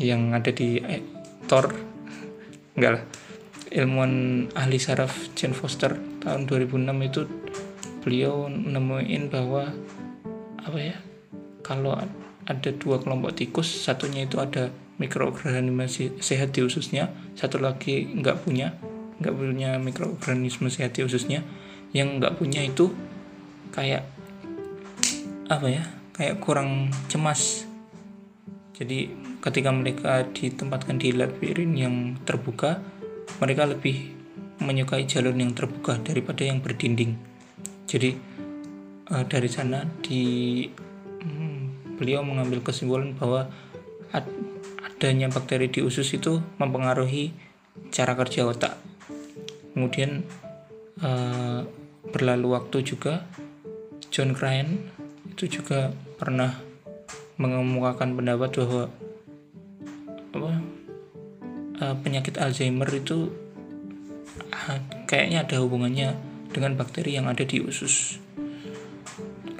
yang 0.00 0.32
ada 0.32 0.48
di 0.48 0.80
eh, 0.80 1.04
Thor. 1.44 1.68
Enggak 2.74 2.92
lah. 2.96 3.04
Ilmuwan 3.70 4.48
ahli 4.56 4.82
saraf 4.82 5.30
Jane 5.38 5.54
Foster 5.54 5.94
tahun 6.24 6.50
2006 6.50 6.90
itu 7.06 7.22
beliau 8.02 8.50
nemuin 8.50 9.30
bahwa 9.30 9.70
apa 10.58 10.78
ya 10.80 10.96
kalau 11.62 11.94
ada 12.48 12.70
dua 12.74 12.98
kelompok 12.98 13.38
tikus 13.38 13.70
satunya 13.70 14.26
itu 14.26 14.42
ada 14.42 14.74
mikroorganisme 14.98 15.86
sehat 16.18 16.50
di 16.50 16.66
ususnya 16.66 17.14
satu 17.38 17.62
lagi 17.62 18.10
nggak 18.10 18.42
punya 18.42 18.74
nggak 19.20 19.36
punya 19.36 19.76
mikroorganisme 19.76 20.72
sehat 20.72 20.96
di 20.96 21.04
ususnya. 21.04 21.44
Yang 21.92 22.08
nggak 22.18 22.34
punya 22.40 22.64
itu 22.64 22.88
kayak 23.70 24.08
apa 25.52 25.66
ya 25.68 25.84
kayak 26.16 26.40
kurang 26.40 26.88
cemas. 27.12 27.68
Jadi 28.72 29.12
ketika 29.40 29.72
mereka 29.72 30.24
ditempatkan 30.36 31.00
di 31.00 31.16
labirin 31.16 31.72
yang 31.72 31.94
terbuka 32.28 32.80
mereka 33.40 33.64
lebih 33.64 34.12
menyukai 34.60 35.08
jalur 35.08 35.32
yang 35.32 35.56
terbuka 35.56 35.96
daripada 36.04 36.44
yang 36.44 36.60
berdinding. 36.60 37.16
Jadi 37.88 38.12
uh, 39.08 39.24
dari 39.24 39.48
sana 39.48 39.88
di 40.04 40.64
hmm, 41.24 41.96
beliau 41.96 42.20
mengambil 42.20 42.60
kesimpulan 42.60 43.16
bahwa 43.16 43.48
ad, 44.12 44.28
adanya 44.84 45.32
bakteri 45.32 45.72
di 45.72 45.80
usus 45.80 46.06
itu 46.12 46.44
mempengaruhi 46.60 47.32
cara 47.88 48.12
kerja 48.12 48.44
otak. 48.44 48.76
Kemudian 49.72 50.20
uh, 51.00 51.64
berlalu 52.12 52.52
waktu 52.52 52.84
juga. 52.84 53.24
John 54.10 54.34
Crane 54.34 54.90
itu 55.30 55.62
juga 55.62 55.94
pernah 56.18 56.58
mengemukakan 57.38 58.18
pendapat 58.18 58.50
bahwa 58.58 58.82
apa 60.30 60.52
uh, 61.82 61.94
penyakit 62.02 62.38
Alzheimer 62.38 62.86
itu 62.94 63.30
uh, 64.54 64.78
kayaknya 65.10 65.42
ada 65.42 65.58
hubungannya 65.58 66.14
dengan 66.50 66.74
bakteri 66.78 67.18
yang 67.18 67.30
ada 67.30 67.42
di 67.42 67.62
usus. 67.62 68.18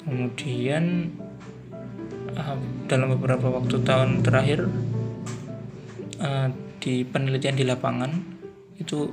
Kemudian 0.02 1.14
uh, 2.34 2.58
dalam 2.86 3.14
beberapa 3.18 3.50
waktu 3.50 3.82
tahun 3.82 4.22
terakhir 4.22 4.66
uh, 6.22 6.48
di 6.80 7.02
penelitian 7.06 7.58
di 7.58 7.64
lapangan 7.66 8.12
itu 8.80 9.10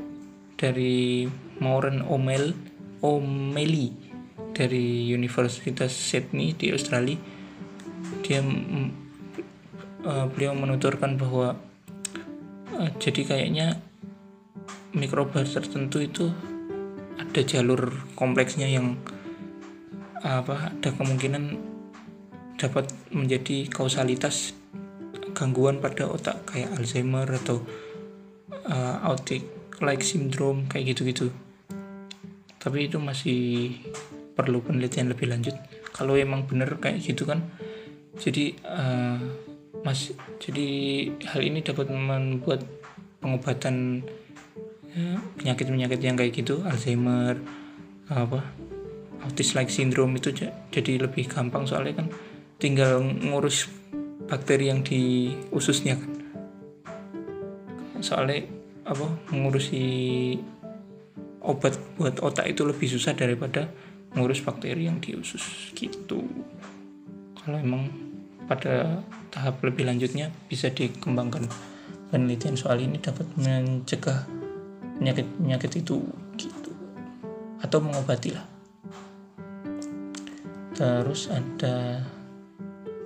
dari 0.57 1.27
Maureen 1.59 2.01
O'Mel 2.05 2.55
O'Malley 3.03 3.93
dari 4.57 5.13
Universitas 5.13 5.93
Sydney 5.93 6.57
di 6.57 6.73
Australia 6.73 7.19
dia 8.25 8.41
uh, 10.07 10.25
beliau 10.31 10.55
menuturkan 10.55 11.19
bahwa 11.19 11.59
uh, 12.79 12.89
jadi 12.97 13.21
kayaknya 13.27 13.67
mikroba 14.95 15.43
tertentu 15.43 15.99
itu 15.99 16.31
ada 17.19 17.41
jalur 17.43 17.91
kompleksnya 18.15 18.71
yang 18.71 18.95
apa 20.23 20.73
ada 20.73 20.89
kemungkinan 20.95 21.59
dapat 22.57 22.89
menjadi 23.13 23.69
kausalitas 23.69 24.57
gangguan 25.37 25.77
pada 25.77 26.09
otak 26.09 26.41
kayak 26.49 26.73
Alzheimer 26.73 27.29
atau 27.29 27.61
uh, 28.65 28.95
autic 29.05 29.45
like 29.77 30.01
syndrome 30.01 30.65
kayak 30.65 30.97
gitu-gitu. 30.97 31.29
Tapi 32.57 32.89
itu 32.89 32.97
masih 32.97 33.39
perlu 34.33 34.65
penelitian 34.65 35.13
lebih 35.13 35.29
lanjut. 35.29 35.53
Kalau 35.93 36.17
emang 36.17 36.49
bener 36.49 36.81
kayak 36.81 37.05
gitu 37.05 37.29
kan 37.29 37.45
jadi 38.17 38.57
uh, 38.65 39.21
mas 39.87 40.11
jadi 40.43 40.67
hal 41.31 41.39
ini 41.47 41.63
dapat 41.63 41.87
membuat 41.87 42.67
pengobatan 43.23 44.03
ya, 44.91 45.15
penyakit-penyakit 45.39 45.99
yang 46.03 46.19
kayak 46.19 46.35
gitu 46.35 46.59
Alzheimer 46.67 47.39
apa 48.11 48.43
autis 49.23 49.55
like 49.55 49.71
syndrome 49.71 50.19
itu 50.19 50.35
jadi 50.75 50.93
lebih 50.99 51.31
gampang 51.31 51.63
soalnya 51.63 52.03
kan 52.03 52.07
tinggal 52.59 52.99
ngurus 52.99 53.71
bakteri 54.27 54.67
yang 54.67 54.83
di 54.83 55.31
ususnya 55.55 55.95
kan. 55.95 56.11
Soalnya 58.03 58.45
apa 58.83 59.07
mengurusi 59.31 59.83
obat 61.41 61.79
buat 61.95 62.19
otak 62.19 62.51
itu 62.51 62.67
lebih 62.67 62.91
susah 62.91 63.15
daripada 63.15 63.71
ngurus 64.13 64.43
bakteri 64.43 64.85
yang 64.85 64.99
di 64.99 65.15
usus 65.15 65.71
gitu. 65.73 66.27
Kalau 67.39 67.57
emang 67.57 68.06
pada 68.47 69.03
tahap 69.29 69.59
lebih 69.61 69.85
lanjutnya 69.85 70.31
bisa 70.47 70.71
dikembangkan. 70.71 71.45
Penelitian 72.07 72.55
soal 72.55 72.79
ini 72.79 72.97
dapat 73.03 73.27
mencegah 73.35 74.23
penyakit-penyakit 74.97 75.83
itu 75.83 76.01
gitu. 76.39 76.71
Atau 77.59 77.83
mengobati 77.83 78.31
lah 78.31 78.57
terus 80.77 81.25
ada 81.33 82.05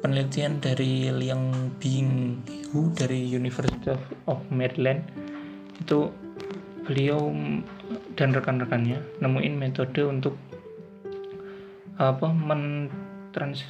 penelitian 0.04 0.60
dari 0.60 1.08
Liang 1.08 1.72
Bing 1.80 2.44
Hu 2.76 2.92
dari 2.92 3.32
University 3.32 3.96
of 4.28 4.44
Maryland. 4.52 5.08
Itu 5.80 6.12
beliau 6.84 7.32
dan 8.20 8.36
rekan-rekannya 8.36 9.24
nemuin 9.24 9.56
metode 9.56 10.04
untuk 10.04 10.36
apa 11.96 12.28
mentrans 12.28 13.64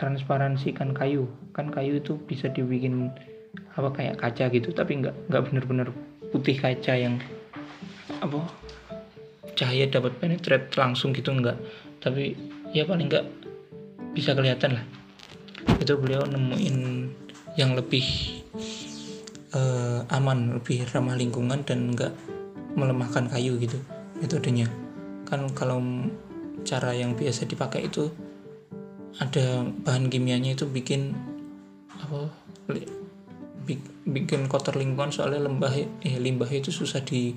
transparansikan 0.00 0.96
kayu. 0.96 1.28
Kan 1.52 1.68
kayu 1.68 2.00
itu 2.00 2.16
bisa 2.24 2.48
dibikin 2.48 3.12
apa 3.76 3.92
kayak 3.92 4.16
kaca 4.16 4.48
gitu 4.48 4.72
tapi 4.72 5.02
nggak 5.02 5.14
nggak 5.28 5.42
bener-bener 5.50 5.88
putih 6.30 6.54
kaca 6.54 6.94
yang 6.94 7.18
apa 8.22 8.46
cahaya 9.58 9.90
dapat 9.90 10.16
penetrate 10.16 10.72
langsung 10.80 11.12
gitu 11.12 11.28
nggak. 11.36 11.60
Tapi 12.00 12.32
ya 12.72 12.88
paling 12.88 13.12
nggak 13.12 13.26
bisa 14.16 14.32
kelihatan 14.32 14.80
lah. 14.80 14.84
Itu 15.76 16.00
beliau 16.00 16.24
nemuin 16.24 16.76
yang 17.60 17.76
lebih 17.76 18.40
uh, 19.52 20.06
aman 20.08 20.56
lebih 20.56 20.88
ramah 20.88 21.18
lingkungan 21.18 21.60
dan 21.68 21.92
nggak 21.92 22.12
melemahkan 22.72 23.28
kayu 23.28 23.60
gitu 23.60 23.76
metodenya. 24.16 24.70
Kan 25.28 25.50
kalau 25.52 25.82
cara 26.64 26.92
yang 26.92 27.16
biasa 27.16 27.48
dipakai 27.48 27.88
itu 27.88 28.08
ada 29.18 29.66
bahan 29.66 30.06
kimianya 30.06 30.54
itu 30.54 30.70
bikin 30.70 31.16
apa 31.98 32.30
bikin 34.06 34.46
kotor 34.46 34.78
lingkungan 34.78 35.10
soalnya 35.10 35.46
lembah 35.46 35.72
eh 35.76 36.16
limbah 36.18 36.48
itu 36.50 36.70
susah 36.70 37.02
di 37.02 37.34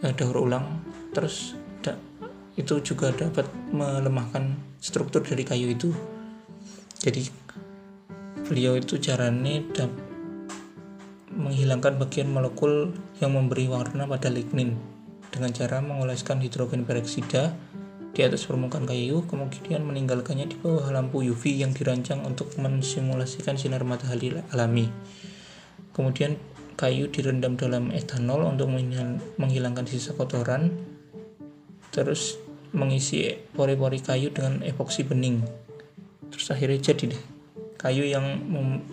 eh, 0.00 0.12
daur 0.16 0.48
ulang. 0.48 0.80
Terus 1.12 1.54
da, 1.84 1.96
itu 2.56 2.80
juga 2.80 3.12
dapat 3.12 3.48
melemahkan 3.72 4.56
struktur 4.80 5.20
dari 5.24 5.44
kayu 5.44 5.68
itu. 5.72 5.92
Jadi 7.00 7.28
beliau 8.48 8.76
itu 8.76 8.98
caranya 8.98 9.62
menghilangkan 11.30 11.96
bagian 11.96 12.28
molekul 12.28 12.92
yang 13.22 13.38
memberi 13.38 13.70
warna 13.70 14.04
pada 14.04 14.28
lignin 14.28 14.76
dengan 15.30 15.54
cara 15.54 15.78
mengoleskan 15.78 16.42
hidrogen 16.42 16.82
peroksida 16.82 17.54
di 18.10 18.20
atas 18.26 18.46
permukaan 18.46 18.84
kayu, 18.86 19.22
kemudian 19.26 19.86
meninggalkannya 19.86 20.50
di 20.50 20.56
bawah 20.58 20.90
lampu 20.90 21.22
UV 21.22 21.62
yang 21.62 21.70
dirancang 21.70 22.26
untuk 22.26 22.50
mensimulasikan 22.58 23.54
sinar 23.54 23.86
matahari 23.86 24.34
alami. 24.50 24.90
Kemudian 25.94 26.34
kayu 26.74 27.06
direndam 27.12 27.54
dalam 27.54 27.94
etanol 27.94 28.46
untuk 28.46 28.70
menghilangkan 29.38 29.86
sisa 29.86 30.16
kotoran, 30.16 30.74
terus 31.94 32.40
mengisi 32.74 33.34
pori-pori 33.54 34.02
kayu 34.02 34.30
dengan 34.34 34.62
epoksi 34.62 35.06
bening. 35.06 35.42
Terus 36.30 36.46
akhirnya 36.54 36.78
jadi 36.78 37.14
deh 37.14 37.22
kayu 37.80 38.04
yang 38.04 38.24
mem 38.44 38.84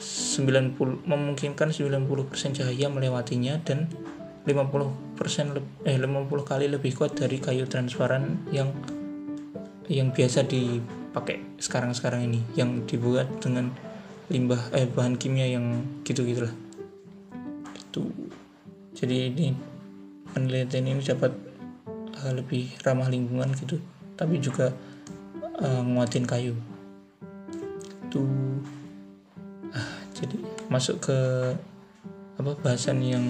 90 0.00 1.04
memungkinkan 1.04 1.68
90% 1.76 2.56
cahaya 2.56 2.88
melewatinya 2.88 3.60
dan 3.60 3.92
50% 4.44 5.84
eh 5.84 5.96
50 6.00 6.48
kali 6.48 6.66
lebih 6.72 6.96
kuat 6.96 7.12
dari 7.12 7.36
kayu 7.36 7.68
transparan 7.68 8.40
yang 8.48 8.72
yang 9.90 10.14
biasa 10.14 10.46
dipakai 10.46 11.60
sekarang-sekarang 11.60 12.24
ini 12.24 12.40
yang 12.56 12.86
dibuat 12.88 13.28
dengan 13.42 13.68
limbah 14.30 14.70
eh 14.72 14.86
bahan 14.86 15.18
kimia 15.18 15.50
yang 15.50 15.82
gitu-gitulah. 16.06 16.54
Itu. 17.74 18.06
Jadi 18.94 19.28
ini 19.28 19.52
penelitian 20.30 20.86
ini 20.86 21.02
dapat 21.02 21.34
uh, 22.22 22.32
lebih 22.32 22.70
ramah 22.86 23.10
lingkungan 23.10 23.50
gitu, 23.58 23.82
tapi 24.14 24.38
juga 24.38 24.70
uh, 25.58 25.82
nguatin 25.82 26.24
kayu. 26.24 26.54
Itu 28.06 28.22
ah, 29.74 29.90
jadi 30.14 30.38
masuk 30.70 31.10
ke 31.10 31.18
apa 32.38 32.56
bahasan 32.62 33.02
yang 33.02 33.26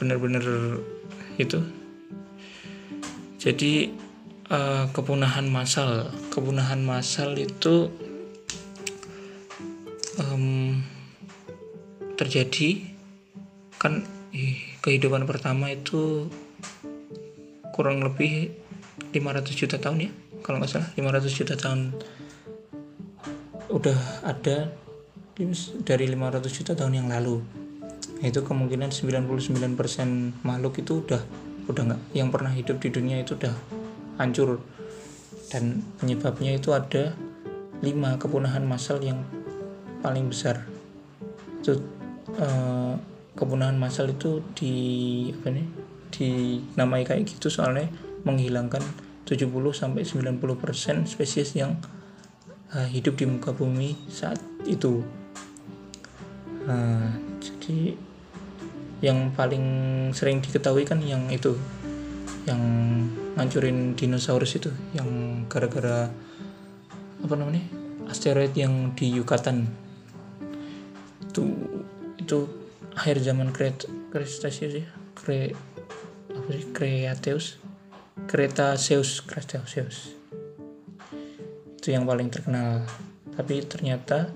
benar-benar 0.00 0.42
itu. 1.36 1.60
Jadi 3.36 3.92
uh, 4.48 4.88
kepunahan 4.96 5.48
massal 5.48 6.08
kepunahan 6.32 6.80
massal 6.80 7.36
itu 7.36 7.92
um, 10.20 10.80
terjadi 12.16 12.84
kan 13.80 14.04
eh, 14.36 14.60
kehidupan 14.84 15.24
pertama 15.24 15.72
itu 15.72 16.28
kurang 17.72 18.04
lebih 18.04 18.52
500 19.16 19.56
juta 19.56 19.76
tahun 19.80 20.08
ya 20.08 20.10
kalau 20.44 20.60
nggak 20.60 20.72
salah. 20.72 20.88
500 20.96 21.38
juta 21.38 21.54
tahun 21.56 21.96
udah 23.70 24.26
ada 24.26 24.68
dari 25.86 26.04
500 26.12 26.52
juta 26.52 26.72
tahun 26.76 27.00
yang 27.00 27.08
lalu 27.08 27.40
itu 28.20 28.40
kemungkinan 28.44 28.92
99% 28.92 30.44
makhluk 30.44 30.80
itu 30.80 31.00
udah 31.04 31.22
udah 31.68 31.82
nggak 31.92 32.02
yang 32.12 32.28
pernah 32.28 32.52
hidup 32.52 32.82
di 32.82 32.88
dunia 32.92 33.22
itu 33.22 33.38
udah 33.38 33.54
hancur 34.20 34.60
dan 35.48 35.80
penyebabnya 35.98 36.56
itu 36.56 36.74
ada 36.76 37.16
lima 37.80 38.20
kepunahan 38.20 38.62
massal 38.66 39.00
yang 39.00 39.24
paling 40.04 40.28
besar 40.28 40.68
itu 41.60 41.80
eh, 42.36 42.94
kepunahan 43.36 43.76
massal 43.76 44.10
itu 44.10 44.44
di 44.52 44.74
apa 45.32 45.48
nih 45.52 45.66
dinamai 46.10 47.06
kayak 47.06 47.24
gitu 47.24 47.48
soalnya 47.48 47.88
menghilangkan 48.26 48.82
70 49.24 49.46
sampai 49.70 50.02
90% 50.02 51.06
spesies 51.06 51.54
yang 51.54 51.78
uh, 52.74 52.88
hidup 52.90 53.14
di 53.14 53.30
muka 53.30 53.54
bumi 53.54 53.94
saat 54.10 54.42
itu. 54.66 55.06
Nah, 56.66 57.14
jadi 57.70 57.94
yang 59.00 59.30
paling 59.30 59.64
sering 60.10 60.42
diketahui 60.42 60.82
kan 60.82 60.98
yang 60.98 61.30
itu 61.30 61.54
yang 62.50 62.58
ngancurin 63.38 63.94
dinosaurus 63.94 64.58
itu 64.58 64.74
yang 64.90 65.06
gara-gara 65.46 66.10
apa 67.22 67.34
namanya 67.38 67.62
asteroid 68.10 68.50
yang 68.58 68.90
di 68.98 69.14
Yucatan. 69.14 69.70
Itu 71.30 71.46
itu 72.18 72.50
akhir 72.98 73.22
zaman 73.22 73.54
Cretaceous 73.54 74.58
ya? 74.58 74.90
Kre, 75.14 75.54
apa 76.34 76.48
sih? 76.50 76.66
Cretaceous 76.74 79.22
Cretaceous. 79.22 80.18
Itu 81.78 81.94
yang 81.94 82.02
paling 82.02 82.34
terkenal. 82.34 82.82
Tapi 83.30 83.62
ternyata 83.62 84.34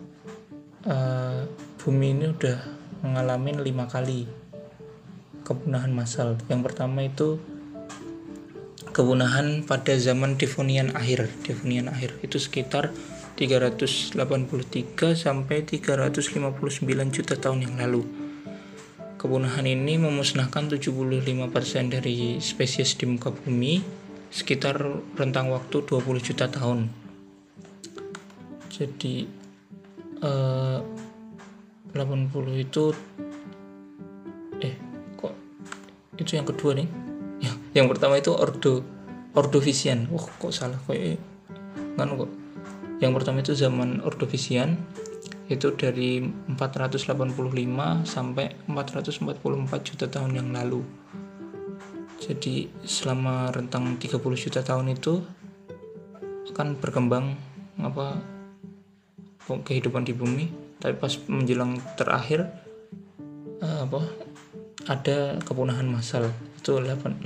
uh, 0.87 1.45
bumi 1.83 2.17
ini 2.17 2.27
udah 2.31 2.84
mengalami 3.05 3.53
lima 3.61 3.85
kali 3.85 4.25
kepunahan 5.45 5.93
massal. 5.93 6.41
Yang 6.49 6.73
pertama 6.73 7.05
itu 7.05 7.37
kepunahan 8.97 9.69
pada 9.69 9.93
zaman 10.01 10.41
Devonian 10.41 10.97
akhir. 10.97 11.29
Devonian 11.45 11.93
akhir 11.93 12.17
itu 12.25 12.41
sekitar 12.41 12.89
383 13.37 14.17
sampai 15.13 15.57
359 15.69 16.57
juta 17.13 17.35
tahun 17.37 17.69
yang 17.69 17.77
lalu. 17.77 18.09
Kepunahan 19.21 19.69
ini 19.69 20.01
memusnahkan 20.01 20.73
75% 20.73 21.93
dari 21.93 22.41
spesies 22.41 22.97
di 22.97 23.09
muka 23.09 23.33
bumi 23.33 23.81
sekitar 24.29 24.81
rentang 25.17 25.53
waktu 25.53 25.81
20 25.81 26.21
juta 26.25 26.49
tahun. 26.49 26.93
Jadi 28.69 29.25
eh, 30.21 30.79
80 31.95 32.59
itu 32.59 32.91
eh 34.59 34.75
kok 35.15 35.35
itu 36.19 36.35
yang 36.35 36.47
kedua 36.47 36.75
nih? 36.75 36.89
Yang, 37.39 37.57
yang 37.79 37.87
pertama 37.87 38.19
itu 38.19 38.35
ordo 38.35 38.83
ordovisian. 39.35 40.11
Oh 40.11 40.27
kok 40.27 40.51
salah? 40.51 40.79
Kok 40.83 40.95
kan 41.95 42.11
kok? 42.19 42.31
Yang 42.99 43.13
pertama 43.23 43.39
itu 43.43 43.55
zaman 43.55 44.03
ordovisian 44.03 44.79
itu 45.47 45.77
dari 45.77 46.25
485 46.25 47.15
sampai 48.09 48.47
444 48.67 49.87
juta 49.87 50.07
tahun 50.11 50.33
yang 50.41 50.49
lalu. 50.51 50.81
Jadi 52.19 52.73
selama 52.83 53.53
rentang 53.53 54.01
30 54.01 54.19
juta 54.19 54.65
tahun 54.65 54.97
itu 54.97 55.21
akan 56.55 56.79
berkembang 56.79 57.35
apa 57.83 58.23
kehidupan 59.45 60.07
di 60.09 60.15
bumi 60.17 60.64
tapi 60.85 61.01
pas 61.01 61.17
menjelang 61.33 61.81
terakhir 61.97 62.45
uh, 63.65 63.89
apa 63.89 64.05
ada 64.85 65.41
kepunahan 65.41 65.89
massal. 65.89 66.29
Itu 66.61 66.77
85 66.77 67.25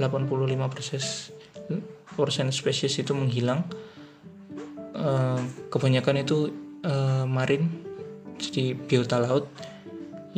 persen 2.14 2.54
spesies 2.54 2.94
itu 3.02 3.10
menghilang. 3.18 3.66
Uh, 4.94 5.42
kebanyakan 5.74 6.22
itu 6.22 6.54
uh, 6.86 7.26
marin 7.26 7.66
jadi 8.38 8.78
biota 8.78 9.18
laut 9.18 9.50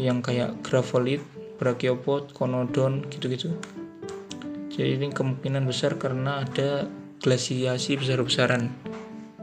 yang 0.00 0.24
kayak 0.24 0.56
gravolid, 0.64 1.20
brachiopod, 1.60 2.32
konodon 2.32 3.04
gitu-gitu. 3.12 3.52
Jadi 4.72 4.96
ini 4.96 5.12
kemungkinan 5.12 5.68
besar 5.68 6.00
karena 6.00 6.40
ada 6.40 6.88
glasiasi 7.20 8.00
besar-besaran 8.00 8.89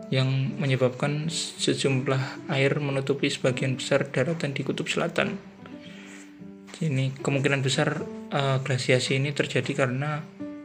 yang 0.08 0.56
menyebabkan 0.56 1.28
sejumlah 1.32 2.48
air 2.48 2.80
menutupi 2.80 3.28
sebagian 3.28 3.76
besar 3.76 4.08
daratan 4.08 4.56
di 4.56 4.64
kutub 4.64 4.88
selatan. 4.88 5.36
Ini 6.78 7.12
kemungkinan 7.20 7.66
besar 7.66 8.06
uh, 8.32 8.62
glasiasi 8.62 9.18
ini 9.18 9.34
terjadi 9.34 9.84
karena 9.84 10.22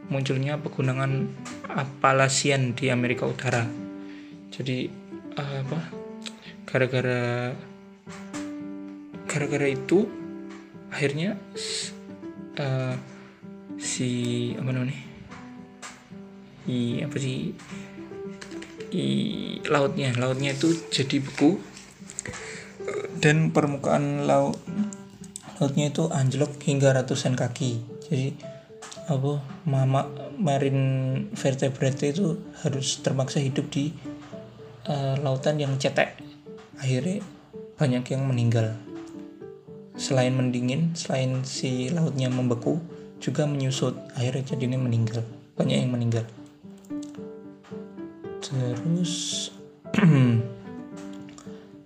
munculnya 0.07 0.61
pegunungan 0.61 1.33
Appalachian 1.73 2.77
di 2.77 2.93
Amerika 2.93 3.25
Utara. 3.25 3.65
Jadi 4.53 4.87
uh, 5.35 5.57
apa? 5.65 5.79
Gara-gara 6.69 7.51
gara-gara 9.25 9.67
itu 9.67 10.05
akhirnya 10.93 11.35
uh, 12.61 12.95
si 13.81 14.09
apa 14.55 14.69
namanya? 14.69 14.99
I 16.63 17.03
apa 17.03 17.17
sih 17.19 17.51
di 18.93 19.07
lautnya. 19.65 20.13
Lautnya 20.13 20.53
itu 20.53 20.77
jadi 20.93 21.17
beku. 21.17 21.57
Dan 23.17 23.49
permukaan 23.49 24.29
laut 24.29 24.61
lautnya 25.57 25.89
itu 25.89 26.11
anjlok 26.13 26.61
hingga 26.61 26.93
ratusan 26.93 27.33
kaki. 27.33 27.81
Jadi 28.05 28.37
apa 29.09 29.41
mama 29.65 30.05
marin 30.37 30.77
vertebrate 31.33 32.13
itu 32.13 32.39
harus 32.61 32.99
terpaksa 33.01 33.39
hidup 33.41 33.71
di 33.73 33.89
uh, 34.85 35.17
lautan 35.23 35.57
yang 35.57 35.73
cetek. 35.81 36.19
Akhirnya 36.77 37.23
banyak 37.79 38.05
yang 38.13 38.27
meninggal. 38.27 38.77
Selain 39.95 40.35
mendingin 40.35 40.93
selain 40.93 41.47
si 41.47 41.89
lautnya 41.89 42.27
membeku 42.27 42.83
juga 43.23 43.47
menyusut. 43.47 43.95
Akhirnya 44.19 44.53
jadinya 44.53 44.77
meninggal. 44.83 45.23
Banyak 45.55 45.77
yang 45.79 45.93
meninggal 45.95 46.27
terus 48.53 49.49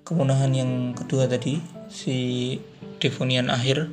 kepunahan 0.07 0.51
yang 0.51 0.71
kedua 0.91 1.27
tadi 1.31 1.63
si 1.87 2.55
Devonian 2.99 3.47
akhir 3.47 3.87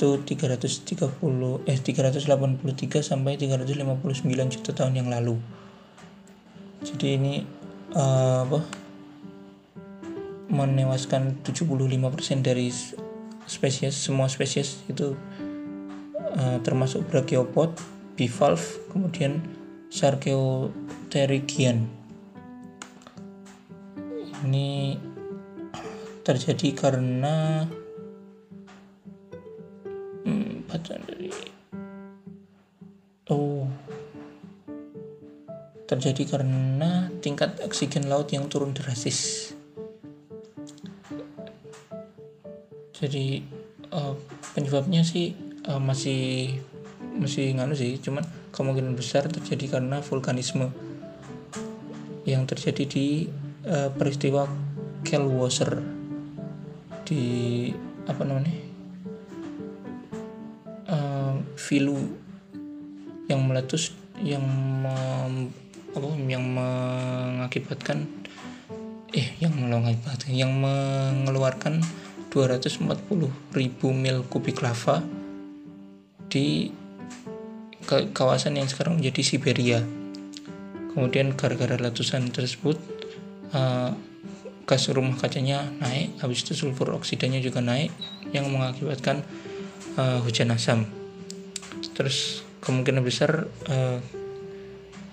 itu 0.00 0.16
330 0.24 1.68
eh 1.68 1.76
383 1.76 3.04
sampai 3.04 3.36
359 3.36 4.54
juta 4.56 4.70
tahun 4.72 4.94
yang 4.96 5.12
lalu. 5.12 5.36
Jadi 6.80 7.20
ini 7.20 7.44
uh, 7.92 8.48
apa 8.48 8.64
menewaskan 10.48 11.44
75% 11.44 12.40
dari 12.40 12.72
spesies 13.44 13.94
semua 13.94 14.32
spesies 14.32 14.80
itu 14.88 15.12
uh, 16.32 16.58
termasuk 16.64 17.04
brachiopod, 17.12 17.76
bivalve, 18.16 18.64
kemudian 18.88 19.44
Sarkeoterigian. 21.10 21.90
Ini 24.46 24.94
terjadi 26.22 26.70
karena 26.70 27.66
hmm, 30.22 30.70
dari 30.70 31.34
oh 33.26 33.66
terjadi 35.90 36.38
karena 36.38 37.10
tingkat 37.18 37.58
oksigen 37.66 38.06
laut 38.06 38.30
yang 38.30 38.46
turun 38.46 38.70
drastis. 38.70 39.50
Jadi 42.94 43.42
uh, 43.90 44.14
penyebabnya 44.54 45.02
sih 45.02 45.34
uh, 45.66 45.82
masih 45.82 46.54
masih 47.18 47.58
nganu 47.58 47.74
sih, 47.74 47.98
cuman 47.98 48.22
kemungkinan 48.54 48.94
besar 48.94 49.26
terjadi 49.26 49.74
karena 49.74 49.98
vulkanisme 50.06 50.70
yang 52.24 52.44
terjadi 52.44 52.84
di 52.84 53.06
uh, 53.64 53.88
peristiwa 53.94 54.44
Kelwasser 55.00 55.80
di 57.08 57.24
apa 58.04 58.22
namanya 58.22 58.54
uh, 60.92 61.34
Vilu 61.56 61.98
yang 63.30 63.46
meletus 63.46 63.94
yang 64.20 64.44
mem, 64.84 65.48
apa 65.96 66.06
yang 66.28 66.44
mengakibatkan 66.44 68.04
eh 69.10 69.34
yang 69.42 69.56
mengakibatkan 69.56 70.30
yang 70.30 70.52
mengeluarkan 70.60 71.82
240 72.30 73.26
ribu 73.56 73.88
mil 73.90 74.22
kubik 74.28 74.62
lava 74.62 75.02
di 76.30 76.70
kawasan 78.14 78.54
yang 78.54 78.70
sekarang 78.70 79.02
menjadi 79.02 79.22
Siberia. 79.26 79.82
Kemudian 80.90 81.38
gara-gara 81.38 81.78
letusan 81.78 82.30
tersebut 82.34 82.76
uh, 83.54 83.94
gas 84.66 84.86
rumah 84.90 85.18
kacanya 85.18 85.66
naik 85.82 86.18
habis 86.22 86.46
itu 86.46 86.54
sulfur 86.54 86.94
oksidanya 86.94 87.42
juga 87.42 87.58
naik 87.58 87.90
yang 88.30 88.46
mengakibatkan 88.50 89.22
uh, 89.98 90.22
hujan 90.22 90.54
asam. 90.54 90.86
Terus 91.94 92.46
kemungkinan 92.62 93.02
besar 93.02 93.50
uh, 93.70 93.98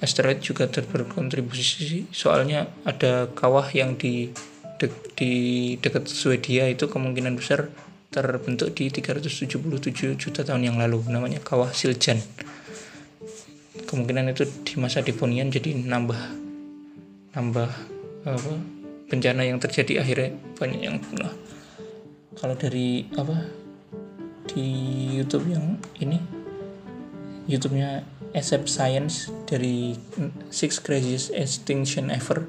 asteroid 0.01 0.45
juga 0.45 0.69
berkontribusi 0.69 2.05
soalnya 2.13 2.69
ada 2.85 3.33
kawah 3.33 3.65
yang 3.73 3.97
di 3.97 4.29
de, 4.77 4.87
di 5.17 5.33
dekat 5.81 6.05
Swedia 6.05 6.69
itu 6.69 6.85
kemungkinan 6.85 7.33
besar 7.33 7.73
terbentuk 8.13 8.77
di 8.77 8.93
377 8.93 10.15
juta 10.15 10.41
tahun 10.45 10.69
yang 10.69 10.77
lalu 10.77 11.01
namanya 11.09 11.41
kawah 11.41 11.73
Siljan 11.73 12.21
kemungkinan 13.87 14.35
itu 14.35 14.43
di 14.67 14.75
masa 14.77 14.99
Devonian 15.01 15.49
jadi 15.49 15.73
nambah 15.73 16.21
nambah 17.33 17.69
apa 18.27 18.53
bencana 19.07 19.47
yang 19.47 19.57
terjadi 19.57 20.03
akhirnya 20.03 20.35
banyak 20.59 20.81
yang 20.83 20.99
punah 20.99 21.31
kalau 22.35 22.53
dari 22.59 23.07
apa 23.15 23.47
di 24.51 24.67
YouTube 25.15 25.47
yang 25.49 25.79
ini 26.03 26.19
YouTube-nya 27.47 28.03
SF 28.35 28.67
Science 28.67 29.31
dari 29.47 29.95
Six 30.51 30.83
Craziest 30.83 31.31
Extinction 31.31 32.11
Ever. 32.11 32.43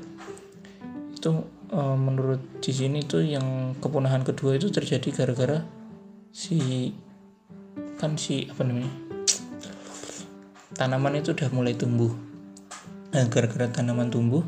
Itu 1.14 1.46
uh, 1.70 1.94
menurut 1.94 2.42
di 2.58 2.74
sini 2.74 3.06
tuh 3.06 3.22
yang 3.22 3.78
kepunahan 3.78 4.26
kedua 4.26 4.58
itu 4.58 4.74
terjadi 4.74 5.08
gara-gara 5.14 5.62
si 6.34 6.90
kan 7.98 8.18
si 8.18 8.46
apa 8.50 8.62
namanya 8.62 9.07
tanaman 10.78 11.18
itu 11.18 11.34
udah 11.34 11.50
mulai 11.50 11.74
tumbuh. 11.74 12.14
Nah 13.10 13.26
gara-gara 13.26 13.66
tanaman 13.66 14.14
tumbuh 14.14 14.46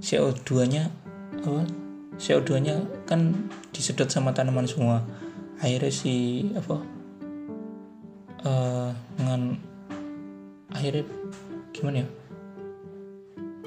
CO2 0.00 0.48
nya 0.72 0.88
apa 1.36 1.68
CO2 2.16 2.50
nya 2.64 2.80
kan 3.04 3.36
disedot 3.76 4.08
sama 4.08 4.32
tanaman 4.32 4.64
semua. 4.64 5.04
Akhirnya 5.60 5.92
si 5.92 6.48
apa 6.56 6.80
uh, 8.48 8.90
dengan 9.20 9.60
akhirnya 10.72 11.04
gimana 11.76 12.02
ya? 12.02 12.08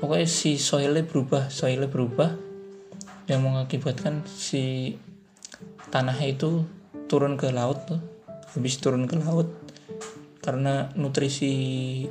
Pokoknya 0.02 0.26
si 0.26 0.58
soilnya 0.58 1.06
berubah 1.06 1.54
soilnya 1.54 1.86
berubah. 1.86 2.50
Yang 3.30 3.42
mengakibatkan 3.46 4.26
si 4.26 4.98
tanahnya 5.94 6.34
itu 6.34 6.66
turun 7.06 7.38
ke 7.38 7.54
laut 7.54 7.78
habis 8.50 8.82
turun 8.82 9.06
ke 9.06 9.22
laut 9.22 9.54
karena 10.40 10.92
nutrisi 10.96 12.04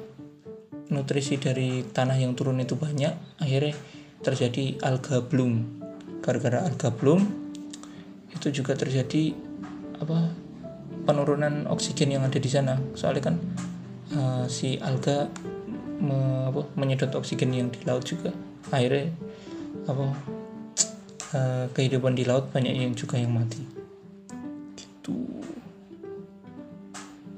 nutrisi 0.88 1.36
dari 1.36 1.84
tanah 1.84 2.16
yang 2.16 2.32
turun 2.32 2.60
itu 2.60 2.76
banyak 2.76 3.12
akhirnya 3.40 3.76
terjadi 4.24 4.80
alga 4.84 5.20
bloom. 5.20 5.64
Gara-gara 6.24 6.64
alga 6.64 6.92
bloom 6.92 7.24
itu 8.32 8.48
juga 8.52 8.76
terjadi 8.76 9.32
apa 9.98 10.32
penurunan 11.04 11.68
oksigen 11.68 12.16
yang 12.16 12.24
ada 12.24 12.36
di 12.40 12.50
sana. 12.50 12.76
Soalnya 12.96 13.32
kan 13.32 13.36
uh, 14.16 14.44
si 14.48 14.76
alga 14.80 15.28
me, 16.00 16.48
apa, 16.52 16.62
menyedot 16.76 17.12
oksigen 17.16 17.52
yang 17.52 17.68
di 17.72 17.80
laut 17.84 18.04
juga. 18.04 18.32
Akhirnya 18.72 19.12
apa 19.88 20.06
uh, 21.36 21.64
kehidupan 21.72 22.16
di 22.16 22.24
laut 22.28 22.48
banyak 22.52 22.74
yang 22.74 22.92
juga 22.92 23.20
yang 23.20 23.32
mati. 23.32 23.62
Gitu 24.76 25.37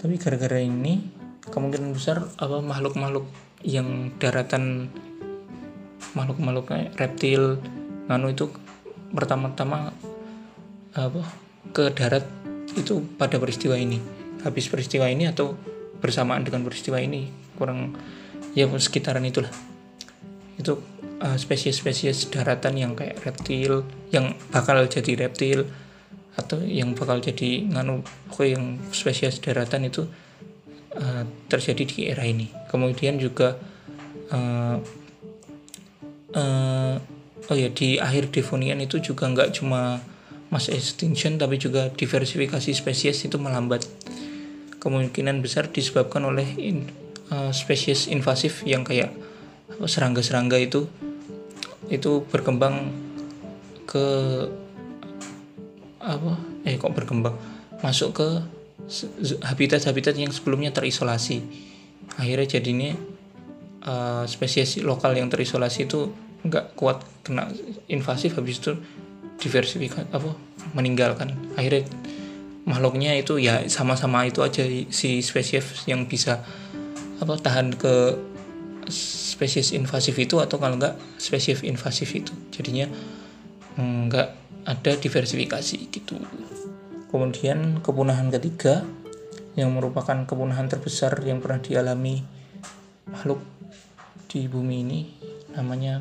tapi 0.00 0.16
gara-gara 0.16 0.56
ini 0.56 1.12
kemungkinan 1.52 1.92
besar 1.92 2.24
apa 2.40 2.64
makhluk-makhluk 2.64 3.28
yang 3.60 4.16
daratan 4.16 4.88
makhluk-makhluk 6.16 6.72
reptil 6.96 7.60
nano 8.08 8.32
itu 8.32 8.48
pertama-tama 9.12 9.92
apa 10.96 11.22
ke 11.76 11.92
darat 11.92 12.24
itu 12.74 13.04
pada 13.20 13.36
peristiwa 13.36 13.76
ini. 13.76 14.00
Habis 14.40 14.72
peristiwa 14.72 15.04
ini 15.04 15.28
atau 15.28 15.52
bersamaan 16.00 16.48
dengan 16.48 16.64
peristiwa 16.64 16.96
ini 16.96 17.28
kurang 17.60 17.92
ya 18.56 18.66
sekitaran 18.66 19.22
itulah. 19.28 19.52
Itu 20.56 20.80
uh, 21.20 21.36
spesies-spesies 21.36 22.32
daratan 22.32 22.80
yang 22.80 22.92
kayak 22.96 23.20
reptil 23.20 23.84
yang 24.10 24.32
bakal 24.48 24.80
jadi 24.88 25.28
reptil 25.28 25.68
atau 26.38 26.62
yang 26.62 26.94
bakal 26.94 27.18
jadi 27.18 27.66
nganu 27.66 28.06
yang 28.40 28.78
spesies 28.94 29.42
daratan 29.42 29.90
itu 29.90 30.06
uh, 30.96 31.24
terjadi 31.50 31.82
di 31.86 31.98
era 32.10 32.22
ini. 32.22 32.50
Kemudian 32.70 33.18
juga 33.18 33.58
uh, 34.30 34.76
uh, 36.34 36.96
oh 37.50 37.56
ya 37.56 37.68
di 37.74 37.98
akhir 37.98 38.30
Devonian 38.30 38.78
itu 38.78 39.02
juga 39.02 39.26
nggak 39.26 39.58
cuma 39.58 39.98
mass 40.50 40.66
extinction 40.70 41.38
tapi 41.38 41.58
juga 41.58 41.90
diversifikasi 41.90 42.70
spesies 42.74 43.26
itu 43.26 43.36
melambat. 43.38 43.86
Kemungkinan 44.80 45.44
besar 45.44 45.68
disebabkan 45.68 46.24
oleh 46.24 46.46
in, 46.56 46.88
uh, 47.28 47.52
spesies 47.52 48.08
invasif 48.08 48.64
yang 48.64 48.86
kayak 48.86 49.12
serangga-serangga 49.80 50.56
itu 50.56 50.88
itu 51.90 52.22
berkembang 52.28 52.92
ke 53.84 54.06
apa? 56.00 56.32
Eh 56.64 56.80
kok 56.80 56.96
berkembang? 56.96 57.36
Masuk 57.84 58.16
ke 58.16 58.28
habitat-habitat 59.44 60.16
yang 60.16 60.32
sebelumnya 60.32 60.72
terisolasi. 60.72 61.44
Akhirnya 62.16 62.58
jadinya 62.58 62.92
uh, 63.84 64.24
spesies 64.26 64.80
lokal 64.80 65.14
yang 65.14 65.28
terisolasi 65.30 65.86
itu 65.86 66.10
nggak 66.40 66.72
kuat 66.72 67.04
kena 67.20 67.52
invasif 67.92 68.40
habis 68.40 68.58
itu 68.64 68.74
diversifikasi 69.40 70.08
apa 70.10 70.32
meninggalkan. 70.72 71.36
Akhirnya 71.54 71.84
makhluknya 72.64 73.16
itu 73.16 73.40
ya 73.40 73.68
sama-sama 73.68 74.24
itu 74.24 74.40
aja 74.44 74.64
si 74.92 75.20
spesies 75.20 75.84
yang 75.84 76.08
bisa 76.08 76.44
apa 77.20 77.36
tahan 77.36 77.76
ke 77.76 78.16
spesies 78.90 79.76
invasif 79.76 80.16
itu 80.16 80.40
atau 80.40 80.56
kalau 80.56 80.80
enggak 80.80 80.96
spesies 81.20 81.60
invasif 81.64 82.08
itu. 82.16 82.32
Jadinya 82.52 82.88
enggak 83.76 84.39
ada 84.64 84.92
diversifikasi 84.96 85.78
gitu. 85.88 86.20
Kemudian 87.10 87.82
kepunahan 87.82 88.30
ketiga 88.30 88.84
yang 89.58 89.74
merupakan 89.74 90.14
kepunahan 90.24 90.70
terbesar 90.70 91.18
yang 91.26 91.42
pernah 91.42 91.58
dialami 91.58 92.22
makhluk 93.10 93.42
di 94.30 94.46
bumi 94.46 94.76
ini 94.86 95.00
namanya 95.58 95.98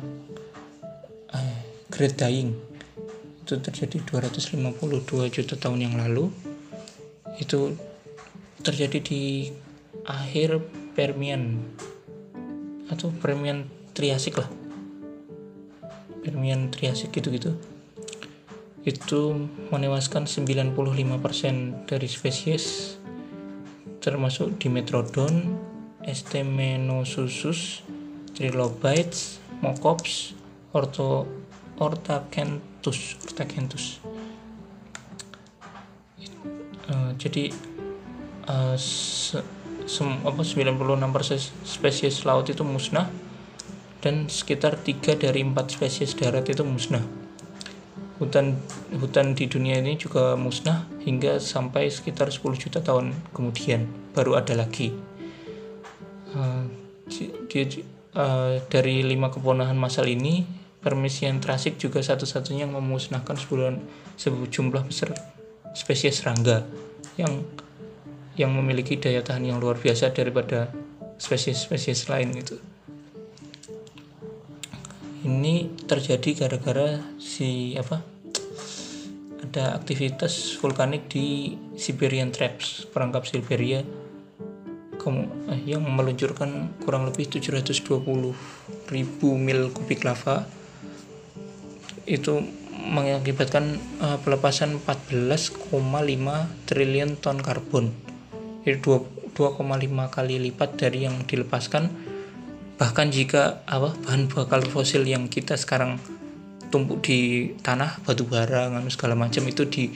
eh, 1.34 1.58
Great 1.90 2.14
Dying. 2.14 2.54
Itu 3.42 3.58
terjadi 3.58 3.98
252 4.06 5.34
juta 5.34 5.54
tahun 5.58 5.90
yang 5.90 5.94
lalu. 5.98 6.30
Itu 7.42 7.74
terjadi 8.62 9.02
di 9.02 9.50
akhir 10.06 10.62
Permian 10.94 11.58
atau 12.86 13.10
Permian 13.10 13.66
Triasik 13.90 14.38
lah. 14.38 14.50
Permian 16.22 16.70
Triasik 16.70 17.10
gitu-gitu 17.10 17.79
itu 18.80 19.50
menewaskan 19.68 20.24
95% 20.24 21.84
dari 21.84 22.08
spesies 22.08 22.96
termasuk 24.00 24.56
Dimetrodon, 24.56 25.60
Estemenosusus, 26.00 27.84
Trilobites, 28.32 29.36
Mokops, 29.60 30.32
Orto, 30.72 31.28
Ortakentus. 31.76 33.20
Uh, 36.90 37.12
jadi 37.20 37.52
uh, 38.48 38.74
se, 38.80 39.44
sem, 39.84 40.08
apa 40.24 40.40
96% 40.40 41.68
spesies 41.68 42.24
laut 42.24 42.48
itu 42.48 42.64
musnah 42.64 43.12
dan 44.00 44.32
sekitar 44.32 44.80
3 44.80 45.20
dari 45.20 45.44
4 45.44 45.54
spesies 45.68 46.16
darat 46.16 46.48
itu 46.48 46.64
musnah 46.64 47.19
hutan 48.20 48.60
hutan 49.00 49.32
di 49.32 49.48
dunia 49.48 49.80
ini 49.80 49.96
juga 49.96 50.36
musnah 50.36 50.84
hingga 51.00 51.40
sampai 51.40 51.88
sekitar 51.88 52.28
10 52.28 52.60
juta 52.60 52.84
tahun 52.84 53.16
kemudian. 53.32 53.88
Baru 54.12 54.36
ada 54.36 54.52
lagi. 54.52 54.92
Uh, 56.30 56.68
di, 57.10 57.66
uh, 58.14 58.62
dari 58.70 59.02
lima 59.02 59.32
kepunahan 59.32 59.74
masal 59.74 60.06
ini 60.06 60.46
permisian 60.78 61.42
trasik 61.42 61.80
juga 61.80 61.98
satu-satunya 62.04 62.68
yang 62.68 62.76
memusnahkan 62.76 63.34
sebulan 63.34 63.82
sejumlah 64.14 64.86
besar 64.86 65.10
spesies 65.74 66.22
serangga 66.22 66.62
yang 67.18 67.42
yang 68.38 68.54
memiliki 68.54 68.96
daya 68.96 69.20
tahan 69.20 69.44
yang 69.44 69.58
luar 69.58 69.76
biasa 69.76 70.14
daripada 70.14 70.70
spesies-spesies 71.20 72.08
lain 72.08 72.32
itu 72.32 72.56
ini 75.24 75.68
terjadi 75.84 76.46
gara-gara 76.46 77.00
si 77.20 77.76
apa 77.76 78.00
ada 79.44 79.74
aktivitas 79.76 80.56
vulkanik 80.62 81.10
di 81.10 81.58
Siberian 81.74 82.30
Traps 82.30 82.86
perangkap 82.88 83.26
Siberia 83.26 83.82
eh, 83.82 85.60
yang 85.66 85.82
meluncurkan 85.84 86.78
kurang 86.86 87.10
lebih 87.10 87.26
720 87.28 88.92
ribu 88.94 89.28
mil 89.34 89.74
kubik 89.74 90.06
lava 90.06 90.46
itu 92.08 92.42
mengakibatkan 92.80 93.76
uh, 94.00 94.18
pelepasan 94.24 94.80
14,5 94.82 95.68
triliun 96.66 97.20
ton 97.20 97.38
karbon. 97.38 97.92
Jadi 98.64 98.82
2,5 98.82 99.60
kali 100.10 100.34
lipat 100.48 100.70
dari 100.80 101.06
yang 101.06 101.22
dilepaskan 101.28 102.09
bahkan 102.80 103.12
jika 103.12 103.60
apa 103.68 103.92
bahan 103.92 104.32
bakar 104.32 104.64
fosil 104.64 105.04
yang 105.04 105.28
kita 105.28 105.52
sekarang 105.60 106.00
tumpuk 106.72 107.04
di 107.04 107.52
tanah 107.60 108.00
batu 108.08 108.24
bara 108.24 108.72
segala 108.88 109.12
macam 109.12 109.44
itu 109.44 109.68
di 109.68 109.92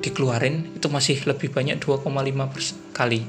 dikeluarin 0.00 0.80
itu 0.80 0.88
masih 0.88 1.20
lebih 1.28 1.52
banyak 1.52 1.76
2,5 1.76 2.96
kali. 2.96 3.20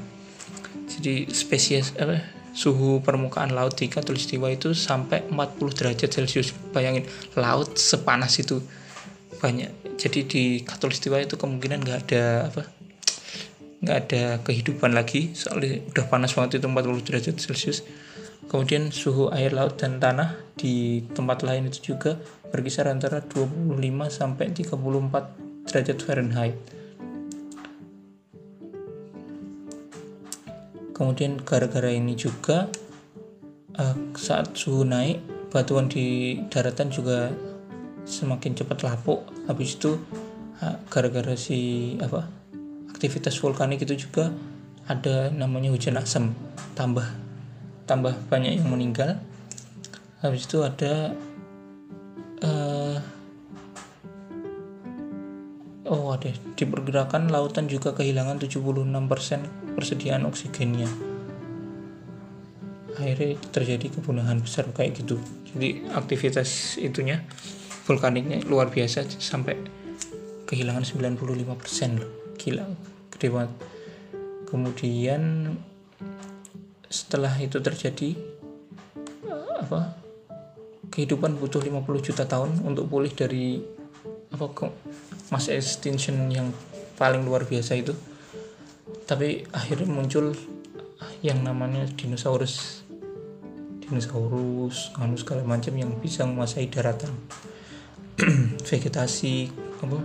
Jadi 0.88 1.28
spesies 1.28 1.92
apa 2.00 2.24
suhu 2.56 3.04
permukaan 3.04 3.52
laut 3.52 3.76
di 3.76 3.92
Katulistiwa 3.92 4.48
itu 4.48 4.72
sampai 4.72 5.28
40 5.28 5.76
derajat 5.76 6.08
Celcius. 6.08 6.56
Bayangin 6.72 7.04
laut 7.36 7.76
sepanas 7.76 8.40
itu 8.40 8.64
banyak. 9.36 10.00
Jadi 10.00 10.20
di 10.24 10.44
Katulistiwa 10.64 11.20
itu 11.20 11.36
kemungkinan 11.36 11.84
nggak 11.84 11.98
ada 12.08 12.24
apa 12.48 12.62
nggak 13.84 13.98
ada 14.08 14.22
kehidupan 14.48 14.96
lagi. 14.96 15.36
Soalnya 15.36 15.84
udah 15.92 16.04
panas 16.08 16.32
banget 16.32 16.64
itu 16.64 16.72
40 16.72 17.04
derajat 17.04 17.36
Celcius 17.36 17.84
kemudian 18.48 18.88
suhu 18.88 19.28
air 19.30 19.52
laut 19.52 19.76
dan 19.76 20.00
tanah 20.00 20.34
di 20.56 21.04
tempat 21.12 21.44
lain 21.44 21.68
itu 21.68 21.94
juga 21.94 22.16
berkisar 22.48 22.88
antara 22.88 23.20
25 23.20 23.76
sampai 24.08 24.50
34 24.50 25.68
derajat 25.68 25.98
Fahrenheit. 26.00 26.56
Kemudian 30.96 31.38
gara-gara 31.46 31.94
ini 31.94 32.18
juga 32.18 32.66
uh, 33.78 33.96
saat 34.18 34.56
suhu 34.58 34.82
naik 34.82 35.22
batuan 35.54 35.86
di 35.86 36.40
daratan 36.50 36.90
juga 36.90 37.30
semakin 38.02 38.58
cepat 38.58 38.82
lapuk. 38.82 39.22
Habis 39.46 39.78
itu 39.78 40.00
gara-gara 40.90 41.38
si 41.38 41.94
apa 42.02 42.26
aktivitas 42.90 43.38
vulkanik 43.38 43.86
itu 43.86 43.94
juga 43.94 44.34
ada 44.90 45.30
namanya 45.30 45.70
hujan 45.70 46.00
asam 46.00 46.34
tambah 46.74 47.27
tambah 47.88 48.12
banyak 48.28 48.60
yang 48.60 48.68
meninggal. 48.68 49.16
Habis 50.20 50.44
itu 50.44 50.60
ada 50.60 51.16
uh, 52.44 52.98
oh 55.88 56.12
ada. 56.12 56.28
Di 56.52 56.64
pergerakan 56.68 57.32
lautan 57.32 57.64
juga 57.64 57.96
kehilangan 57.96 58.36
76% 58.36 59.72
persediaan 59.72 60.28
oksigennya. 60.28 60.90
Akhirnya 62.98 63.40
terjadi 63.54 63.88
kepunahan 63.96 64.44
besar 64.44 64.68
kayak 64.68 65.00
gitu. 65.00 65.16
Jadi 65.48 65.88
aktivitas 65.96 66.76
itunya 66.76 67.24
vulkaniknya 67.88 68.44
luar 68.44 68.68
biasa 68.68 69.08
sampai 69.16 69.56
kehilangan 70.44 70.84
95% 70.84 71.24
loh 71.96 72.10
gila 72.36 72.64
gede 73.16 73.28
banget. 73.32 73.52
Kemudian 74.48 75.52
setelah 76.88 77.32
itu 77.36 77.60
terjadi 77.60 78.16
apa 79.60 79.92
kehidupan 80.88 81.36
butuh 81.36 81.60
50 81.60 81.84
juta 82.00 82.24
tahun 82.24 82.64
untuk 82.64 82.88
pulih 82.88 83.12
dari 83.12 83.60
apa 84.32 84.48
mass 85.28 85.52
extinction 85.52 86.32
yang 86.32 86.48
paling 86.96 87.24
luar 87.24 87.44
biasa 87.44 87.76
itu. 87.76 87.92
Tapi 89.04 89.44
akhirnya 89.52 89.88
muncul 89.88 90.32
yang 91.20 91.44
namanya 91.44 91.84
dinosaurus. 91.92 92.84
Dinosaurus 93.84 94.92
anu 95.00 95.16
segala 95.16 95.44
macam 95.44 95.72
yang 95.76 95.92
bisa 96.00 96.24
menguasai 96.24 96.68
daratan. 96.68 97.12
Vegetasi 98.68 99.48
apa 99.84 99.98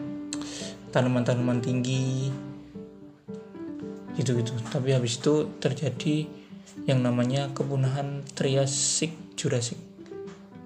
tanaman-tanaman 0.93 1.59
tinggi 1.63 2.29
gitu-gitu. 4.13 4.53
Tapi 4.69 4.93
habis 4.93 5.17
itu 5.17 5.57
terjadi 5.57 6.42
yang 6.83 6.99
namanya 6.99 7.51
kepunahan 7.55 8.27
Triasik 8.35 9.15
Jurassic. 9.39 9.79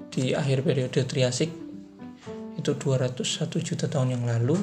Di 0.10 0.34
akhir 0.34 0.66
periode 0.66 1.06
Triasik 1.06 1.54
itu 2.58 2.72
201 2.74 3.22
juta 3.62 3.86
tahun 3.86 4.18
yang 4.18 4.24
lalu 4.26 4.58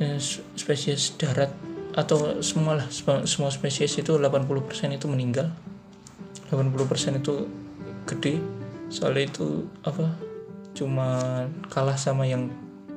eh, 0.00 0.16
spesies 0.56 1.12
darat 1.20 1.52
atau 1.92 2.40
semua 2.40 2.80
lah 2.80 2.88
semua 3.28 3.52
spesies 3.52 4.00
itu 4.00 4.16
80% 4.16 4.96
itu 4.96 5.06
meninggal. 5.12 5.52
80% 6.48 7.20
itu 7.20 7.48
gede. 8.08 8.40
Soalnya 8.88 9.28
itu 9.28 9.68
apa? 9.84 10.16
Cuma 10.72 11.08
kalah 11.68 12.00
sama 12.00 12.24
yang 12.24 12.48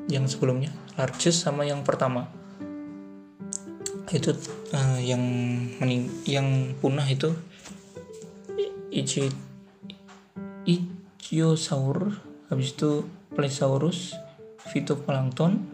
yang 0.07 0.23
sebelumnya. 0.31 0.71
Largest 0.95 1.43
sama 1.43 1.67
yang 1.67 1.83
pertama 1.83 2.31
itu 4.13 4.37
uh, 4.75 4.99
yang 5.01 5.23
mening 5.81 6.11
yang 6.29 6.77
punah 6.77 7.05
itu 7.09 7.33
Ichi 8.93 9.31
Ichthyosaur 10.65 12.21
habis 12.49 12.77
itu 12.77 13.05
Plesiosaurus 13.33 14.13
Phytoplankton 14.69 15.65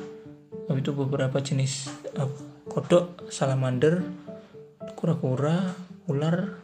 habis 0.72 0.82
itu 0.84 0.94
beberapa 0.96 1.44
jenis 1.44 1.92
apa 2.16 2.52
kodok, 2.72 3.28
salamander, 3.28 4.00
kura-kura, 4.96 5.76
ular, 6.08 6.56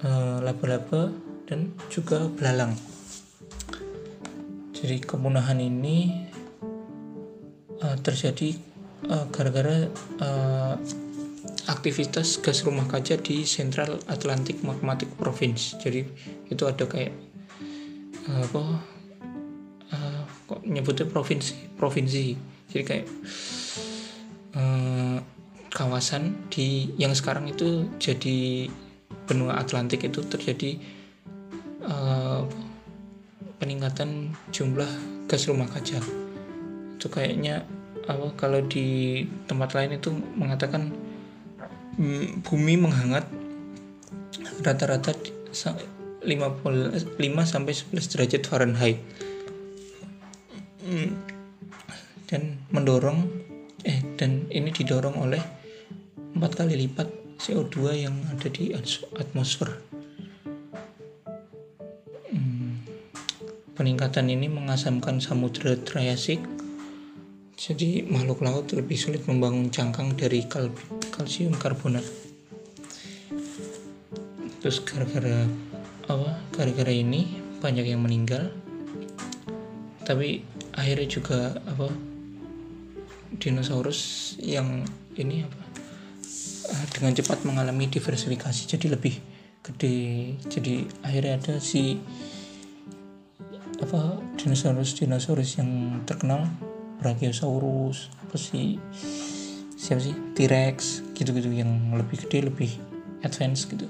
eh, 0.00 0.38
laba-laba, 0.40 1.12
dan 1.44 1.76
juga 1.92 2.24
belalang. 2.24 2.72
Jadi 4.72 5.02
kepunahan 5.02 5.58
ini 5.58 6.22
uh, 7.82 7.98
terjadi 7.98 8.54
uh, 9.06 9.26
gara-gara 9.30 9.86
uh, 10.18 10.74
aktivitas 11.68 12.42
gas 12.42 12.66
rumah 12.66 12.90
kaca 12.90 13.20
di 13.20 13.46
Central 13.46 14.02
Atlantic 14.10 14.64
Magmatic 14.66 15.12
Province. 15.14 15.78
Jadi 15.78 16.02
itu 16.50 16.62
ada 16.66 16.82
kayak 16.88 17.14
uh, 18.26 18.42
apa? 18.42 18.62
Uh, 19.88 20.22
kok 20.48 20.60
nyebutnya 20.64 21.06
provinsi, 21.06 21.76
provinsi. 21.76 22.34
Jadi 22.68 22.84
kayak 22.84 23.06
eh, 24.56 25.16
kawasan 25.72 26.48
di 26.48 26.92
yang 26.96 27.12
sekarang 27.12 27.48
itu 27.48 27.88
jadi 28.00 28.68
benua 29.28 29.60
Atlantik 29.60 30.04
itu 30.04 30.24
terjadi 30.24 30.80
eh, 31.84 32.42
peningkatan 33.58 34.32
jumlah 34.52 34.88
gas 35.28 35.48
rumah 35.48 35.68
kaca 35.68 36.00
itu 36.98 37.06
kayaknya 37.06 37.62
apa 38.08 38.32
kalau 38.40 38.64
di 38.64 39.20
tempat 39.44 39.76
lain 39.76 40.00
itu 40.00 40.08
mengatakan 40.34 40.90
mm, 42.00 42.40
bumi 42.40 42.80
menghangat 42.80 43.28
rata-rata 44.64 45.12
5 45.52 46.24
sampai 47.44 47.72
11 47.76 48.12
derajat 48.16 48.42
Fahrenheit 48.48 48.98
mm, 50.88 51.10
dan 52.32 52.56
mendorong 52.72 53.28
eh 53.84 54.00
dan 54.16 54.48
ini 54.50 54.72
didorong 54.72 55.20
oleh 55.20 55.40
empat 56.34 56.64
kali 56.64 56.74
lipat 56.80 57.08
CO2 57.38 57.76
yang 57.94 58.16
ada 58.34 58.50
di 58.50 58.74
atmosfer. 59.14 59.70
Hmm, 62.28 62.82
peningkatan 63.78 64.26
ini 64.26 64.50
mengasamkan 64.50 65.22
samudera 65.22 65.78
Triasik, 65.78 66.42
jadi 67.58 68.06
makhluk 68.06 68.46
laut 68.46 68.70
lebih 68.70 68.94
sulit 68.94 69.26
membangun 69.26 69.74
cangkang 69.74 70.14
dari 70.14 70.46
kal 70.46 70.70
kalsium 71.10 71.58
karbonat. 71.58 72.06
Terus 74.62 74.78
gara-gara 74.86 75.42
apa? 76.06 76.38
Gara-gara 76.54 76.94
ini 76.94 77.42
banyak 77.58 77.90
yang 77.90 78.06
meninggal, 78.06 78.54
tapi 80.06 80.46
akhirnya 80.78 81.10
juga 81.10 81.58
apa? 81.66 81.90
dinosaurus 83.38 84.34
yang 84.40 84.82
ini 85.14 85.46
apa 85.46 85.62
uh, 86.72 86.86
dengan 86.96 87.12
cepat 87.14 87.44
mengalami 87.44 87.86
diversifikasi 87.86 88.64
jadi 88.66 88.98
lebih 88.98 89.14
gede 89.62 90.34
jadi 90.48 90.88
akhirnya 91.04 91.32
ada 91.38 91.54
si 91.60 92.00
apa 93.78 94.18
dinosaurus 94.40 94.98
dinosaurus 94.98 95.60
yang 95.60 96.02
terkenal 96.08 96.48
Brachiosaurus 96.98 98.10
apa 98.22 98.36
sih? 98.36 98.76
Siapa 99.78 100.02
sih? 100.02 100.14
T-Rex 100.34 101.06
gitu-gitu 101.14 101.50
yang 101.54 101.94
lebih 101.94 102.26
gede 102.26 102.50
lebih 102.50 102.70
advance 103.22 103.66
gitu. 103.70 103.86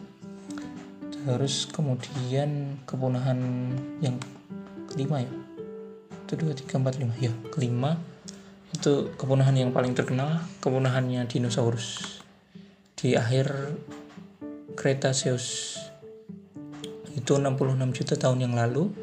Terus 1.11 1.69
kemudian 1.69 2.81
kepunahan 2.89 3.41
yang 4.01 4.17
kelima 4.89 5.21
ya? 5.25 5.33
Itu 6.25 6.37
dua 6.37 6.53
tiga 6.53 6.81
empat 6.81 7.01
lima. 7.01 7.13
Ya 7.21 7.33
kelima. 7.53 7.97
Itu 8.73 9.13
kepunahan 9.17 9.57
yang 9.57 9.71
paling 9.73 9.97
terkenal 9.97 10.45
kepunahannya 10.61 11.25
dinosaurus. 11.29 12.21
Di 12.97 13.17
akhir 13.17 13.75
Cretaceous. 14.79 15.75
Itu 17.19 17.35
66 17.35 17.99
juta 17.99 18.15
tahun 18.15 18.47
yang 18.47 18.55
lalu. 18.55 18.95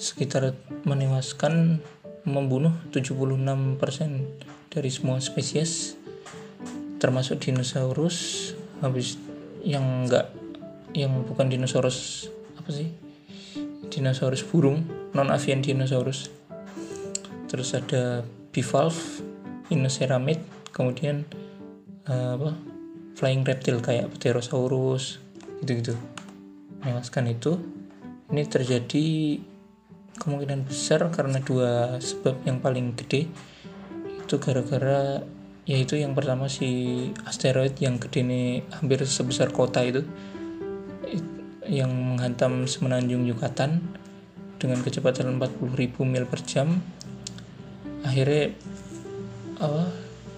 Sekitar 0.00 0.56
menewaskan 0.88 1.84
membunuh 2.24 2.72
76% 2.88 4.72
dari 4.72 4.90
semua 4.90 5.20
spesies 5.20 5.94
termasuk 6.98 7.44
dinosaurus. 7.44 8.50
Habis 8.80 9.20
yang 9.64 10.08
enggak 10.08 10.32
yang 10.96 11.24
bukan 11.24 11.52
dinosaurus 11.52 12.28
apa 12.56 12.70
sih? 12.72 12.88
Dinosaurus 13.92 14.44
burung 14.48 14.88
non 15.12 15.28
avian 15.28 15.60
dinosaurus. 15.60 16.32
Terus 17.48 17.76
ada 17.76 18.24
bivalve 18.50 19.22
inoceramid 19.68 20.40
kemudian 20.72 21.28
uh, 22.08 22.40
apa? 22.40 22.50
Flying 23.14 23.46
reptile 23.46 23.78
kayak 23.78 24.10
pterosaurus 24.16 25.22
gitu-gitu. 25.62 25.94
Menewaskan 26.82 27.30
itu. 27.30 27.60
Ini 28.32 28.42
terjadi 28.48 29.38
kemungkinan 30.18 30.66
besar 30.66 31.06
karena 31.10 31.42
dua 31.42 31.98
sebab 31.98 32.46
yang 32.46 32.62
paling 32.62 32.94
gede 32.94 33.26
itu 34.24 34.34
gara-gara 34.40 35.20
yaitu 35.64 35.96
yang 35.96 36.12
pertama 36.12 36.48
si 36.48 37.08
asteroid 37.24 37.76
yang 37.80 37.96
gede 37.96 38.20
ini 38.20 38.42
hampir 38.72 39.00
sebesar 39.04 39.48
kota 39.48 39.80
itu 39.80 40.04
yang 41.64 41.88
menghantam 41.90 42.68
semenanjung 42.68 43.24
Yucatan 43.24 43.80
dengan 44.60 44.80
kecepatan 44.84 45.40
40.000 45.40 45.96
mil 46.04 46.24
per 46.28 46.40
jam. 46.44 46.80
Akhirnya 48.04 48.52
apa 49.60 49.88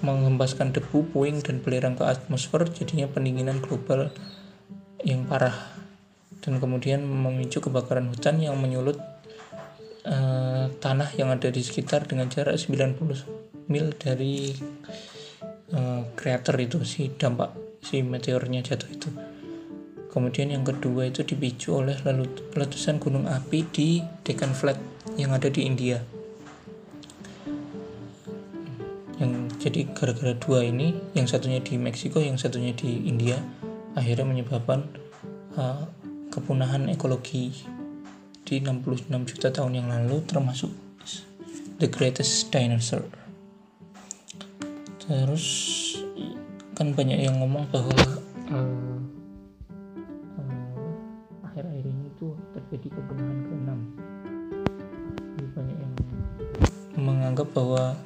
mengembaskan 0.07 0.71
debu, 0.71 1.11
puing 1.11 1.43
dan 1.43 1.59
belerang 1.59 1.99
ke 1.99 2.07
atmosfer 2.07 2.63
jadinya 2.71 3.11
pendinginan 3.11 3.59
global 3.59 4.15
yang 5.03 5.27
parah. 5.27 5.55
Dan 6.43 6.63
kemudian 6.63 7.03
memicu 7.03 7.59
kebakaran 7.59 8.07
hutan 8.07 8.39
yang 8.39 8.55
menyulut 8.55 9.03
uh, 10.67 10.71
tanah 10.83 11.15
yang 11.15 11.31
ada 11.31 11.47
di 11.47 11.63
sekitar 11.63 12.11
dengan 12.11 12.27
jarak 12.27 12.59
90 12.59 13.71
mil 13.71 13.87
dari 13.95 14.51
uh, 15.71 16.03
krater 16.19 16.59
itu 16.59 16.83
si 16.83 17.15
dampak 17.15 17.55
si 17.79 18.03
meteornya 18.03 18.67
jatuh 18.67 18.91
itu. 18.91 19.11
Kemudian 20.11 20.49
yang 20.49 20.65
kedua 20.65 21.13
itu 21.13 21.23
dipicu 21.23 21.77
oleh 21.77 21.95
letusan 22.57 22.97
gunung 22.97 23.29
api 23.29 23.69
di 23.69 24.01
Deccan 24.25 24.57
Flat 24.57 24.81
yang 25.21 25.37
ada 25.37 25.53
di 25.53 25.69
India. 25.69 26.01
Yang 29.21 29.33
jadi 29.61 29.81
gara-gara 29.93 30.33
dua 30.37 30.65
ini 30.65 30.97
yang 31.13 31.29
satunya 31.29 31.61
di 31.61 31.77
Meksiko 31.77 32.25
yang 32.25 32.41
satunya 32.41 32.73
di 32.73 33.05
India 33.05 33.37
akhirnya 33.93 34.29
menyebabkan 34.29 34.89
uh, 35.57 35.85
kepunahan 36.33 36.89
ekologi 36.93 37.76
di 38.47 38.63
66 38.63 39.11
juta 39.27 39.51
tahun 39.51 39.83
yang 39.83 39.91
lalu 39.91 40.23
termasuk 40.23 40.71
the 41.83 41.91
greatest 41.91 42.47
dinosaur. 42.55 43.03
Terus 45.03 45.47
kan 46.79 46.95
banyak 46.95 47.27
yang 47.27 47.43
ngomong 47.43 47.67
bahwa 47.75 47.99
uh, 48.55 48.99
uh, 50.39 51.47
akhir-akhir 51.51 51.85
ini 51.91 52.07
tuh 52.15 52.39
terjadi 52.55 52.95
keenam. 53.11 53.81
Jadi 55.35 55.47
banyak 55.51 55.77
yang 55.83 55.95
menganggap 57.03 57.51
bahwa 57.51 57.99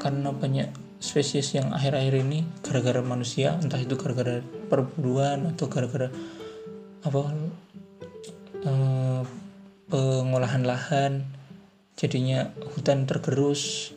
karena 0.00 0.32
banyak 0.32 0.68
spesies 0.96 1.52
yang 1.52 1.76
akhir-akhir 1.76 2.24
ini 2.24 2.48
gara-gara 2.64 3.04
manusia 3.04 3.52
entah 3.60 3.78
itu 3.78 4.00
gara-gara 4.00 4.40
perburuan 4.72 5.52
atau 5.52 5.68
gara-gara 5.68 6.08
apa 7.04 7.20
uh, 8.66 9.22
pengolahan 9.86 10.66
lahan 10.66 11.12
jadinya 11.94 12.50
hutan 12.74 13.06
tergerus 13.06 13.94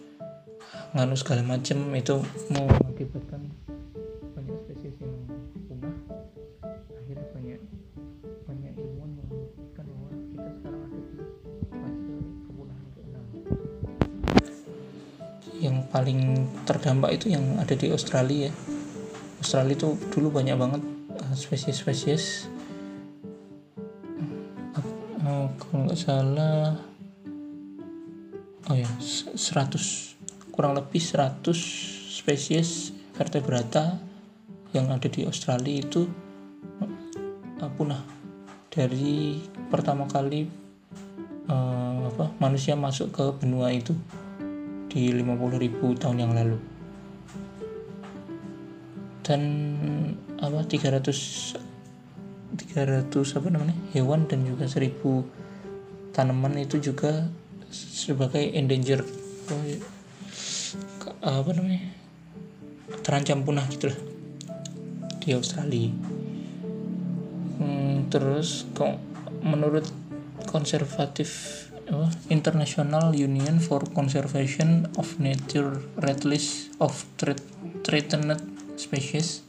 nganu 0.93 1.17
segala 1.17 1.45
macam 1.45 1.77
itu 1.93 2.21
mengakibatkan 2.53 3.49
banyak 4.33 4.55
spesies 4.65 4.95
yang 5.01 5.13
punah 5.67 5.93
akhirnya 6.95 7.27
banyak 7.33 7.61
banyak 8.45 8.73
ilmuwan 8.77 9.11
membuktikan 9.17 9.85
bahwa 9.85 10.09
kita 10.33 10.49
sekarang 10.61 10.81
ada 10.85 10.99
di 11.01 11.17
fase 11.69 12.13
kepunahan 12.47 12.87
keenam 12.93 13.25
yang 15.59 15.75
paling 15.91 16.21
terdampak 16.63 17.19
itu 17.19 17.35
yang 17.35 17.43
ada 17.59 17.75
di 17.75 17.91
Australia. 17.91 18.47
Australia 19.43 19.75
itu 19.75 19.99
dulu 20.09 20.39
banyak 20.39 20.55
banget 20.55 20.81
eh, 21.19 21.35
spesies-spesies 21.35 22.47
kalau 25.69 25.85
nggak 25.85 26.01
salah. 26.01 26.73
Oh 28.69 28.77
ya 28.77 28.89
100 28.97 30.53
kurang 30.53 30.73
lebih 30.73 30.97
100 31.01 31.45
spesies 32.09 32.89
vertebrata 33.13 34.01
yang 34.73 34.89
ada 34.89 35.05
di 35.05 35.25
Australia 35.29 35.85
itu 35.85 36.09
uh, 37.61 37.71
punah. 37.77 38.01
Dari 38.69 39.41
pertama 39.69 40.09
kali 40.09 40.49
uh, 41.49 42.09
apa 42.09 42.33
manusia 42.41 42.73
masuk 42.73 43.13
ke 43.13 43.25
benua 43.37 43.69
itu 43.69 43.93
di 44.89 45.13
50.000 45.13 46.01
tahun 46.01 46.17
yang 46.17 46.33
lalu. 46.33 46.57
Dan 49.21 49.41
apa 50.41 50.65
300 50.65 51.69
300 52.57 53.37
apa 53.37 53.47
namanya 53.53 53.77
hewan 53.93 54.25
dan 54.25 54.41
juga 54.41 54.65
1000 54.65 55.48
tanaman 56.19 56.59
itu 56.59 56.83
juga 56.83 57.31
sebagai 57.71 58.43
endanger 58.51 59.07
apa 61.23 61.49
namanya 61.55 61.95
terancam 63.07 63.39
punah 63.47 63.63
gitu 63.71 63.87
lah 63.87 63.99
di 65.23 65.31
Australia. 65.31 65.95
Hmm, 67.55 68.11
terus 68.11 68.67
kok 68.75 68.99
menurut 69.47 69.87
konservatif 70.43 71.63
International 72.27 73.15
Union 73.15 73.63
for 73.63 73.81
Conservation 73.95 74.91
of 74.99 75.15
Nature 75.23 75.79
Red 76.03 76.27
List 76.27 76.75
of 76.83 76.93
Threatened 77.81 78.35
Species. 78.75 79.47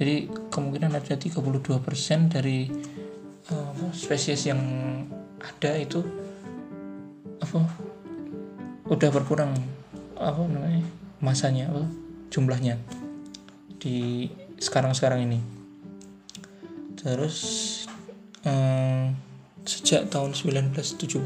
Jadi 0.00 0.26
kemungkinan 0.48 0.96
ada 0.98 1.14
32% 1.14 1.52
dari 2.32 2.66
uh, 3.52 3.92
spesies 3.94 4.50
yang 4.50 4.58
ada 5.42 5.74
itu 5.76 6.00
apa 7.42 7.66
udah 8.86 9.08
berkurang 9.10 9.50
apa 10.14 10.42
namanya 10.46 10.86
masanya 11.18 11.66
apa 11.74 11.84
jumlahnya 12.30 12.78
di 13.82 14.30
sekarang-sekarang 14.62 15.26
ini. 15.26 15.42
Terus 16.94 17.36
um, 18.46 19.10
sejak 19.66 20.06
tahun 20.06 20.38
1970 20.38 21.18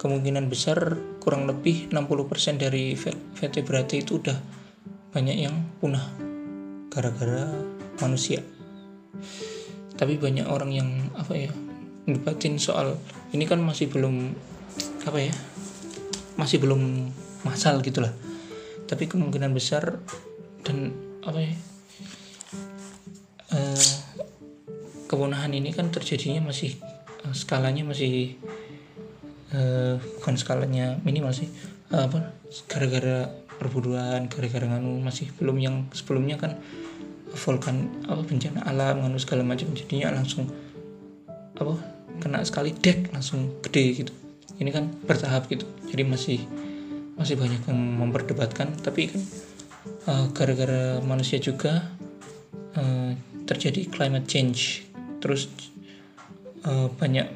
kemungkinan 0.00 0.48
besar 0.48 0.96
kurang 1.20 1.44
lebih 1.44 1.92
60% 1.92 2.56
dari 2.56 2.96
vertebrata 3.36 3.92
itu 4.00 4.16
udah 4.16 4.40
banyak 5.12 5.36
yang 5.44 5.56
punah 5.84 6.08
gara-gara 6.88 7.52
manusia. 8.00 8.40
Tapi 10.00 10.16
banyak 10.16 10.48
orang 10.48 10.72
yang 10.72 10.88
apa 11.12 11.36
ya 11.36 11.52
debatin 12.08 12.56
soal 12.56 12.96
ini 13.36 13.44
kan 13.44 13.60
masih 13.60 13.90
belum 13.92 14.32
apa 15.04 15.18
ya 15.20 15.34
masih 16.40 16.60
belum 16.60 17.12
masal 17.44 17.80
gitulah 17.84 18.12
tapi 18.88 19.06
kemungkinan 19.06 19.52
besar 19.52 20.00
dan 20.64 20.92
apa 21.24 21.38
ya 21.40 21.54
uh, 23.54 23.92
kepunahan 25.06 25.52
ini 25.52 25.70
kan 25.74 25.92
terjadinya 25.92 26.48
masih 26.48 26.76
uh, 27.24 27.34
skalanya 27.34 27.84
masih 27.84 28.36
uh, 29.52 30.00
bukan 30.20 30.34
skalanya 30.36 30.96
minimal 31.04 31.32
sih 31.32 31.48
uh, 31.92 32.08
apa 32.08 32.34
gara-gara 32.66 33.28
perburuan 33.60 34.26
gara-gara 34.32 34.64
nganu 34.64 35.04
masih 35.04 35.28
belum 35.36 35.56
yang 35.60 35.76
sebelumnya 35.92 36.40
kan 36.40 36.56
vulkan 37.30 37.92
apa 38.10 38.26
bencana 38.26 38.64
alam 38.66 39.04
nganu 39.04 39.20
segala 39.20 39.46
macam 39.46 39.70
jadinya 39.76 40.10
langsung 40.10 40.50
apa 41.60 41.76
kena 42.20 42.40
sekali 42.42 42.72
dek 42.72 43.12
langsung 43.12 43.60
gede 43.60 43.84
gitu. 44.04 44.12
Ini 44.60 44.70
kan 44.72 44.88
bertahap 45.04 45.48
gitu. 45.52 45.68
Jadi 45.88 46.02
masih 46.04 46.38
masih 47.16 47.36
banyak 47.36 47.60
yang 47.68 47.80
memperdebatkan. 48.00 48.76
Tapi 48.80 49.12
kan 49.12 49.22
uh, 50.08 50.26
gara-gara 50.32 51.00
manusia 51.04 51.36
juga 51.40 51.84
uh, 52.76 53.12
terjadi 53.44 53.88
climate 53.88 54.28
change. 54.28 54.84
Terus 55.20 55.48
uh, 56.64 56.88
banyak 56.96 57.28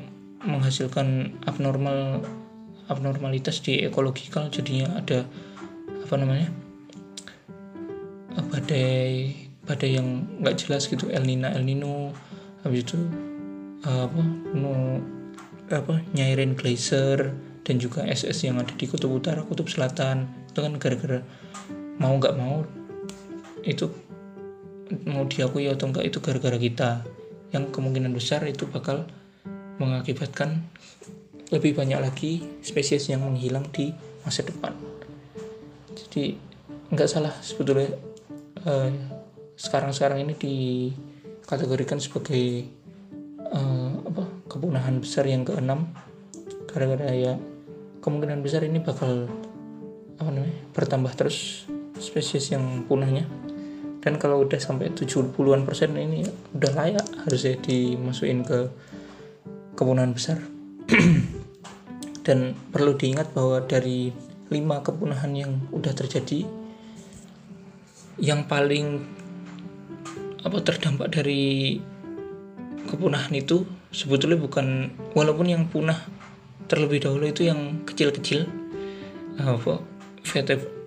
menghasilkan 0.45 1.41
abnormal 1.49 2.25
abnormalitas 2.85 3.65
di 3.65 3.81
ekologikal 3.81 4.53
jadinya 4.53 5.01
ada 5.01 5.25
apa 6.05 6.15
namanya 6.21 6.53
badai 8.53 9.33
badai 9.65 9.97
yang 9.97 10.29
nggak 10.45 10.57
jelas 10.61 10.85
gitu. 10.93 11.09
El 11.09 11.25
Nino 11.25 11.49
El 11.49 11.65
Nino. 11.65 12.13
Habis 12.65 12.81
itu 12.89 12.97
apa 13.85 14.23
no, 14.57 15.01
apa 15.69 16.01
nyairin 16.17 16.57
glacier 16.57 17.37
dan 17.65 17.77
juga 17.81 18.05
SS 18.05 18.49
yang 18.49 18.61
ada 18.61 18.73
di 18.73 18.85
kutub 18.89 19.13
utara 19.13 19.45
kutub 19.45 19.69
selatan. 19.69 20.29
Itu 20.53 20.65
kan 20.65 20.77
gara-gara 20.81 21.21
mau 22.01 22.17
nggak 22.17 22.35
mau 22.37 22.65
itu 23.65 23.89
mau 25.09 25.25
diakui 25.25 25.69
atau 25.69 25.89
enggak 25.89 26.05
itu 26.09 26.19
gara-gara 26.21 26.57
kita. 26.57 26.91
Yang 27.53 27.73
kemungkinan 27.77 28.13
besar 28.13 28.45
itu 28.45 28.69
bakal 28.69 29.09
mengakibatkan 29.81 30.65
lebih 31.53 31.77
banyak 31.77 32.01
lagi 32.01 32.43
spesies 32.65 33.09
yang 33.09 33.25
menghilang 33.25 33.69
di 33.73 33.93
masa 34.25 34.45
depan. 34.45 34.73
Jadi 35.93 36.37
nggak 36.93 37.09
salah 37.09 37.33
sebetulnya 37.41 37.95
eh, 38.65 38.91
sekarang-sekarang 39.55 40.25
ini 40.25 40.35
dikategorikan 40.37 42.03
sebagai 42.03 42.69
kepunahan 44.65 44.97
besar 45.05 45.29
yang 45.29 45.45
keenam. 45.45 45.93
Gara-gara 46.73 47.13
ya 47.13 47.37
kemungkinan 48.01 48.41
besar 48.41 48.65
ini 48.65 48.81
bakal 48.81 49.29
apa 50.17 50.31
namanya 50.33 50.57
bertambah 50.73 51.13
terus 51.13 51.69
spesies 52.01 52.49
yang 52.49 52.89
punahnya. 52.89 53.29
Dan 54.01 54.17
kalau 54.17 54.41
udah 54.41 54.57
sampai 54.57 54.89
70-an 54.97 55.69
persen 55.69 55.93
ini 56.01 56.25
udah 56.57 56.73
layak 56.73 57.05
harusnya 57.29 57.61
dimasukin 57.61 58.41
ke 58.41 58.73
kepunahan 59.77 60.17
besar. 60.17 60.41
Dan 62.25 62.57
perlu 62.73 62.97
diingat 62.97 63.37
bahwa 63.37 63.61
dari 63.69 64.09
lima 64.49 64.81
kepunahan 64.81 65.33
yang 65.37 65.53
udah 65.77 65.93
terjadi 65.93 66.49
yang 68.17 68.49
paling 68.49 69.05
apa 70.41 70.57
terdampak 70.65 71.13
dari 71.13 71.77
kepunahan 72.89 73.33
itu 73.37 73.84
sebetulnya 73.95 74.37
bukan 74.37 74.91
walaupun 75.15 75.47
yang 75.47 75.71
punah 75.71 76.03
terlebih 76.67 77.07
dahulu 77.07 77.31
itu 77.31 77.47
yang 77.47 77.87
kecil-kecil 77.87 78.51
apa 79.39 79.79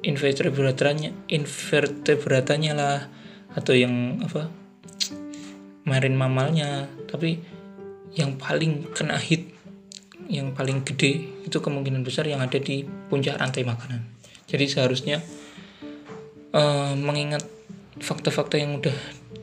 invertebratanya 0.03 1.16
invertebratanya 1.32 2.72
lah 2.76 2.99
atau 3.55 3.74
yang 3.74 4.20
apa 4.22 4.51
marin 5.88 6.20
mamalnya. 6.20 6.91
Tapi 7.08 7.39
yang 8.14 8.36
paling 8.36 8.91
kena 8.91 9.16
hit 9.16 9.55
yang 10.28 10.51
paling 10.51 10.84
gede 10.84 11.24
itu 11.47 11.58
kemungkinan 11.64 12.03
besar 12.03 12.28
yang 12.28 12.43
ada 12.43 12.60
di 12.60 12.84
puncak 12.84 13.39
rantai 13.39 13.64
makanan. 13.64 14.03
Jadi 14.47 14.68
seharusnya 14.68 15.24
uh, 16.51 16.91
mengingat 16.99 17.47
fakta-fakta 18.03 18.60
yang 18.60 18.84
udah 18.84 18.97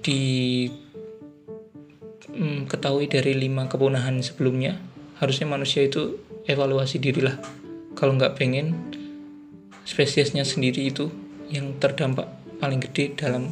diketahui 0.05 0.84
hmm, 2.35 2.66
dari 3.11 3.32
lima 3.39 3.70
kepunahan 3.70 4.18
sebelumnya 4.20 4.78
harusnya 5.22 5.47
manusia 5.47 5.87
itu 5.87 6.18
evaluasi 6.45 6.99
dirilah. 6.99 7.39
Kalau 7.95 8.18
nggak 8.18 8.35
pengen 8.35 8.74
spesiesnya 9.87 10.43
sendiri 10.43 10.91
itu 10.91 11.09
yang 11.49 11.78
terdampak 11.78 12.26
paling 12.59 12.82
gede 12.82 13.14
dalam 13.14 13.47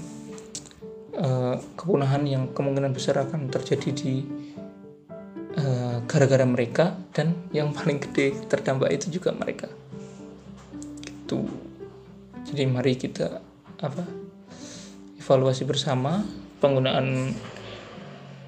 uh, 1.14 1.56
kepunahan 1.78 2.24
yang 2.26 2.50
kemungkinan 2.50 2.90
besar 2.90 3.20
akan 3.20 3.52
terjadi 3.52 3.90
di 3.92 4.24
eh, 5.52 5.96
gara-gara 6.08 6.42
uh, 6.42 6.48
mereka 6.48 6.96
dan 7.12 7.36
yang 7.52 7.76
paling 7.76 8.00
gede 8.00 8.32
terdampak 8.48 8.88
itu 8.90 9.20
juga 9.20 9.36
mereka. 9.36 9.68
Gitu. 11.04 11.44
Jadi 12.48 12.62
mari 12.66 12.96
kita 12.96 13.38
apa 13.82 14.04
evaluasi 15.20 15.68
bersama 15.68 16.24
penggunaan 16.58 17.36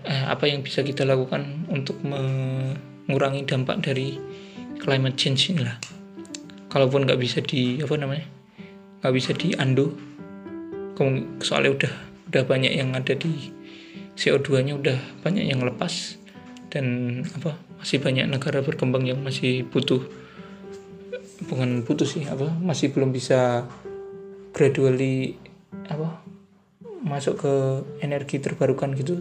eh, 0.05 0.25
apa 0.29 0.45
yang 0.47 0.61
bisa 0.61 0.85
kita 0.85 1.09
lakukan 1.09 1.69
untuk 1.73 2.01
mengurangi 2.05 3.49
dampak 3.49 3.81
dari 3.85 4.17
climate 4.79 5.17
change 5.17 5.51
ini 5.53 5.65
lah 5.65 5.77
kalaupun 6.69 7.09
nggak 7.09 7.21
bisa 7.21 7.41
di 7.41 7.81
apa 7.81 7.95
namanya 7.97 8.27
nggak 9.01 9.15
bisa 9.15 9.31
diandu 9.33 9.95
soalnya 11.43 11.71
udah 11.75 11.93
udah 12.31 12.43
banyak 12.47 12.73
yang 12.75 12.95
ada 12.95 13.15
di 13.19 13.51
CO2 14.15 14.63
nya 14.63 14.75
udah 14.79 14.99
banyak 15.27 15.51
yang 15.51 15.63
lepas 15.63 16.19
dan 16.71 17.21
apa 17.35 17.59
masih 17.83 17.99
banyak 17.99 18.27
negara 18.31 18.63
berkembang 18.63 19.07
yang 19.07 19.19
masih 19.23 19.67
butuh 19.67 20.03
bukan 21.51 21.83
butuh 21.83 22.07
sih 22.07 22.27
apa 22.31 22.47
masih 22.63 22.95
belum 22.95 23.11
bisa 23.11 23.67
gradually 24.55 25.39
apa 25.91 26.23
masuk 27.05 27.45
ke 27.45 27.55
energi 28.01 28.41
terbarukan 28.41 28.95
gitu 28.97 29.21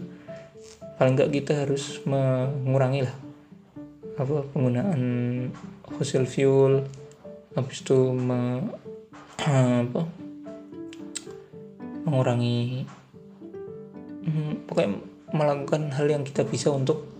paling 0.94 1.18
nggak 1.18 1.32
kita 1.34 1.66
harus 1.66 1.98
mengurangi 2.06 3.06
lah 3.06 3.16
apa 4.14 4.46
penggunaan 4.54 5.02
fossil 5.98 6.22
fuel 6.22 6.86
habis 7.58 7.82
itu 7.82 8.14
me, 8.14 8.62
apa 9.42 10.06
mengurangi 12.06 12.86
hmm, 14.22 14.70
pokoknya 14.70 14.90
melakukan 15.34 15.90
hal 15.98 16.06
yang 16.06 16.22
kita 16.22 16.46
bisa 16.46 16.70
untuk 16.70 17.10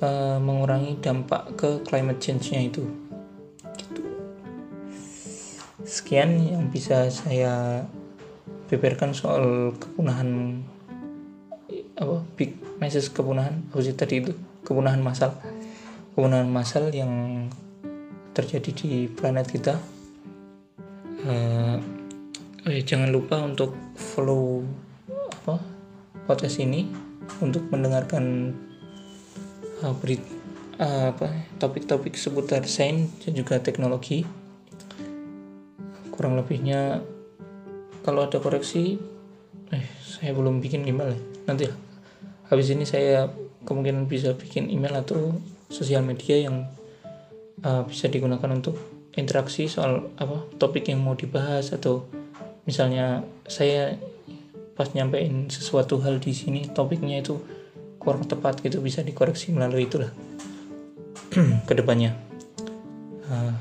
uh, 0.00 0.40
mengurangi 0.40 0.96
dampak 0.96 1.52
ke 1.60 1.84
climate 1.84 2.20
change-nya 2.24 2.72
itu 2.72 2.88
gitu. 3.76 4.02
sekian 5.84 6.40
yang 6.40 6.72
bisa 6.72 7.12
saya 7.12 7.84
beberkan 8.72 9.12
soal 9.12 9.76
kepunahan 9.76 10.60
apa 11.98 12.22
big 12.38 12.57
message 12.78 13.10
kepunahan 13.10 13.66
apa 13.70 13.78
sih 13.82 13.94
tadi 13.94 14.22
itu 14.22 14.32
kepunahan 14.62 15.02
massal. 15.02 15.34
Kepunahan 16.14 16.50
massal 16.50 16.90
yang 16.94 17.46
terjadi 18.34 18.70
di 18.74 18.90
planet 19.10 19.46
kita. 19.50 19.74
Uh, 21.26 21.82
eh, 22.70 22.86
jangan 22.86 23.10
lupa 23.10 23.42
untuk 23.42 23.74
follow 23.98 24.62
apa 25.42 25.58
podcast 26.30 26.62
ini 26.62 26.86
untuk 27.42 27.66
mendengarkan 27.74 28.54
uh, 29.82 29.94
berit, 29.98 30.22
uh, 30.78 31.10
apa 31.10 31.50
topik-topik 31.58 32.14
seputar 32.14 32.62
sains 32.70 33.10
dan 33.26 33.34
juga 33.34 33.58
teknologi. 33.58 34.22
Kurang 36.14 36.38
lebihnya 36.38 37.02
kalau 38.06 38.26
ada 38.26 38.38
koreksi 38.38 38.98
eh 39.74 39.84
saya 40.02 40.30
belum 40.30 40.62
bikin 40.62 40.86
email 40.86 41.14
ya. 41.14 41.20
Nanti 41.50 41.87
habis 42.48 42.72
ini 42.72 42.88
saya 42.88 43.28
kemungkinan 43.64 44.08
bisa 44.08 44.32
bikin 44.32 44.72
email 44.72 44.96
atau 44.96 45.36
sosial 45.68 46.00
media 46.00 46.48
yang 46.48 46.64
uh, 47.64 47.84
bisa 47.84 48.08
digunakan 48.08 48.48
untuk 48.48 48.80
interaksi 49.16 49.68
soal 49.68 50.08
apa 50.16 50.48
topik 50.56 50.88
yang 50.88 51.04
mau 51.04 51.12
dibahas 51.12 51.76
atau 51.76 52.08
misalnya 52.64 53.24
saya 53.44 53.96
pas 54.78 54.88
nyampein 54.94 55.50
sesuatu 55.50 55.98
hal 56.00 56.22
di 56.22 56.32
sini 56.32 56.70
topiknya 56.70 57.20
itu 57.20 57.36
kurang 57.98 58.24
tepat 58.24 58.62
gitu 58.62 58.78
bisa 58.78 59.02
dikoreksi 59.02 59.50
melalui 59.50 59.90
itulah 59.90 60.14
ke 61.68 61.74
depannya 61.74 62.14
uh, 63.28 63.52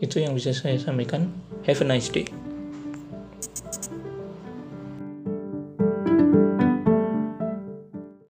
itu 0.00 0.16
yang 0.16 0.32
bisa 0.32 0.56
saya 0.56 0.80
sampaikan. 0.80 1.28
Have 1.68 1.84
a 1.84 1.86
nice 1.86 2.08
day 2.08 2.49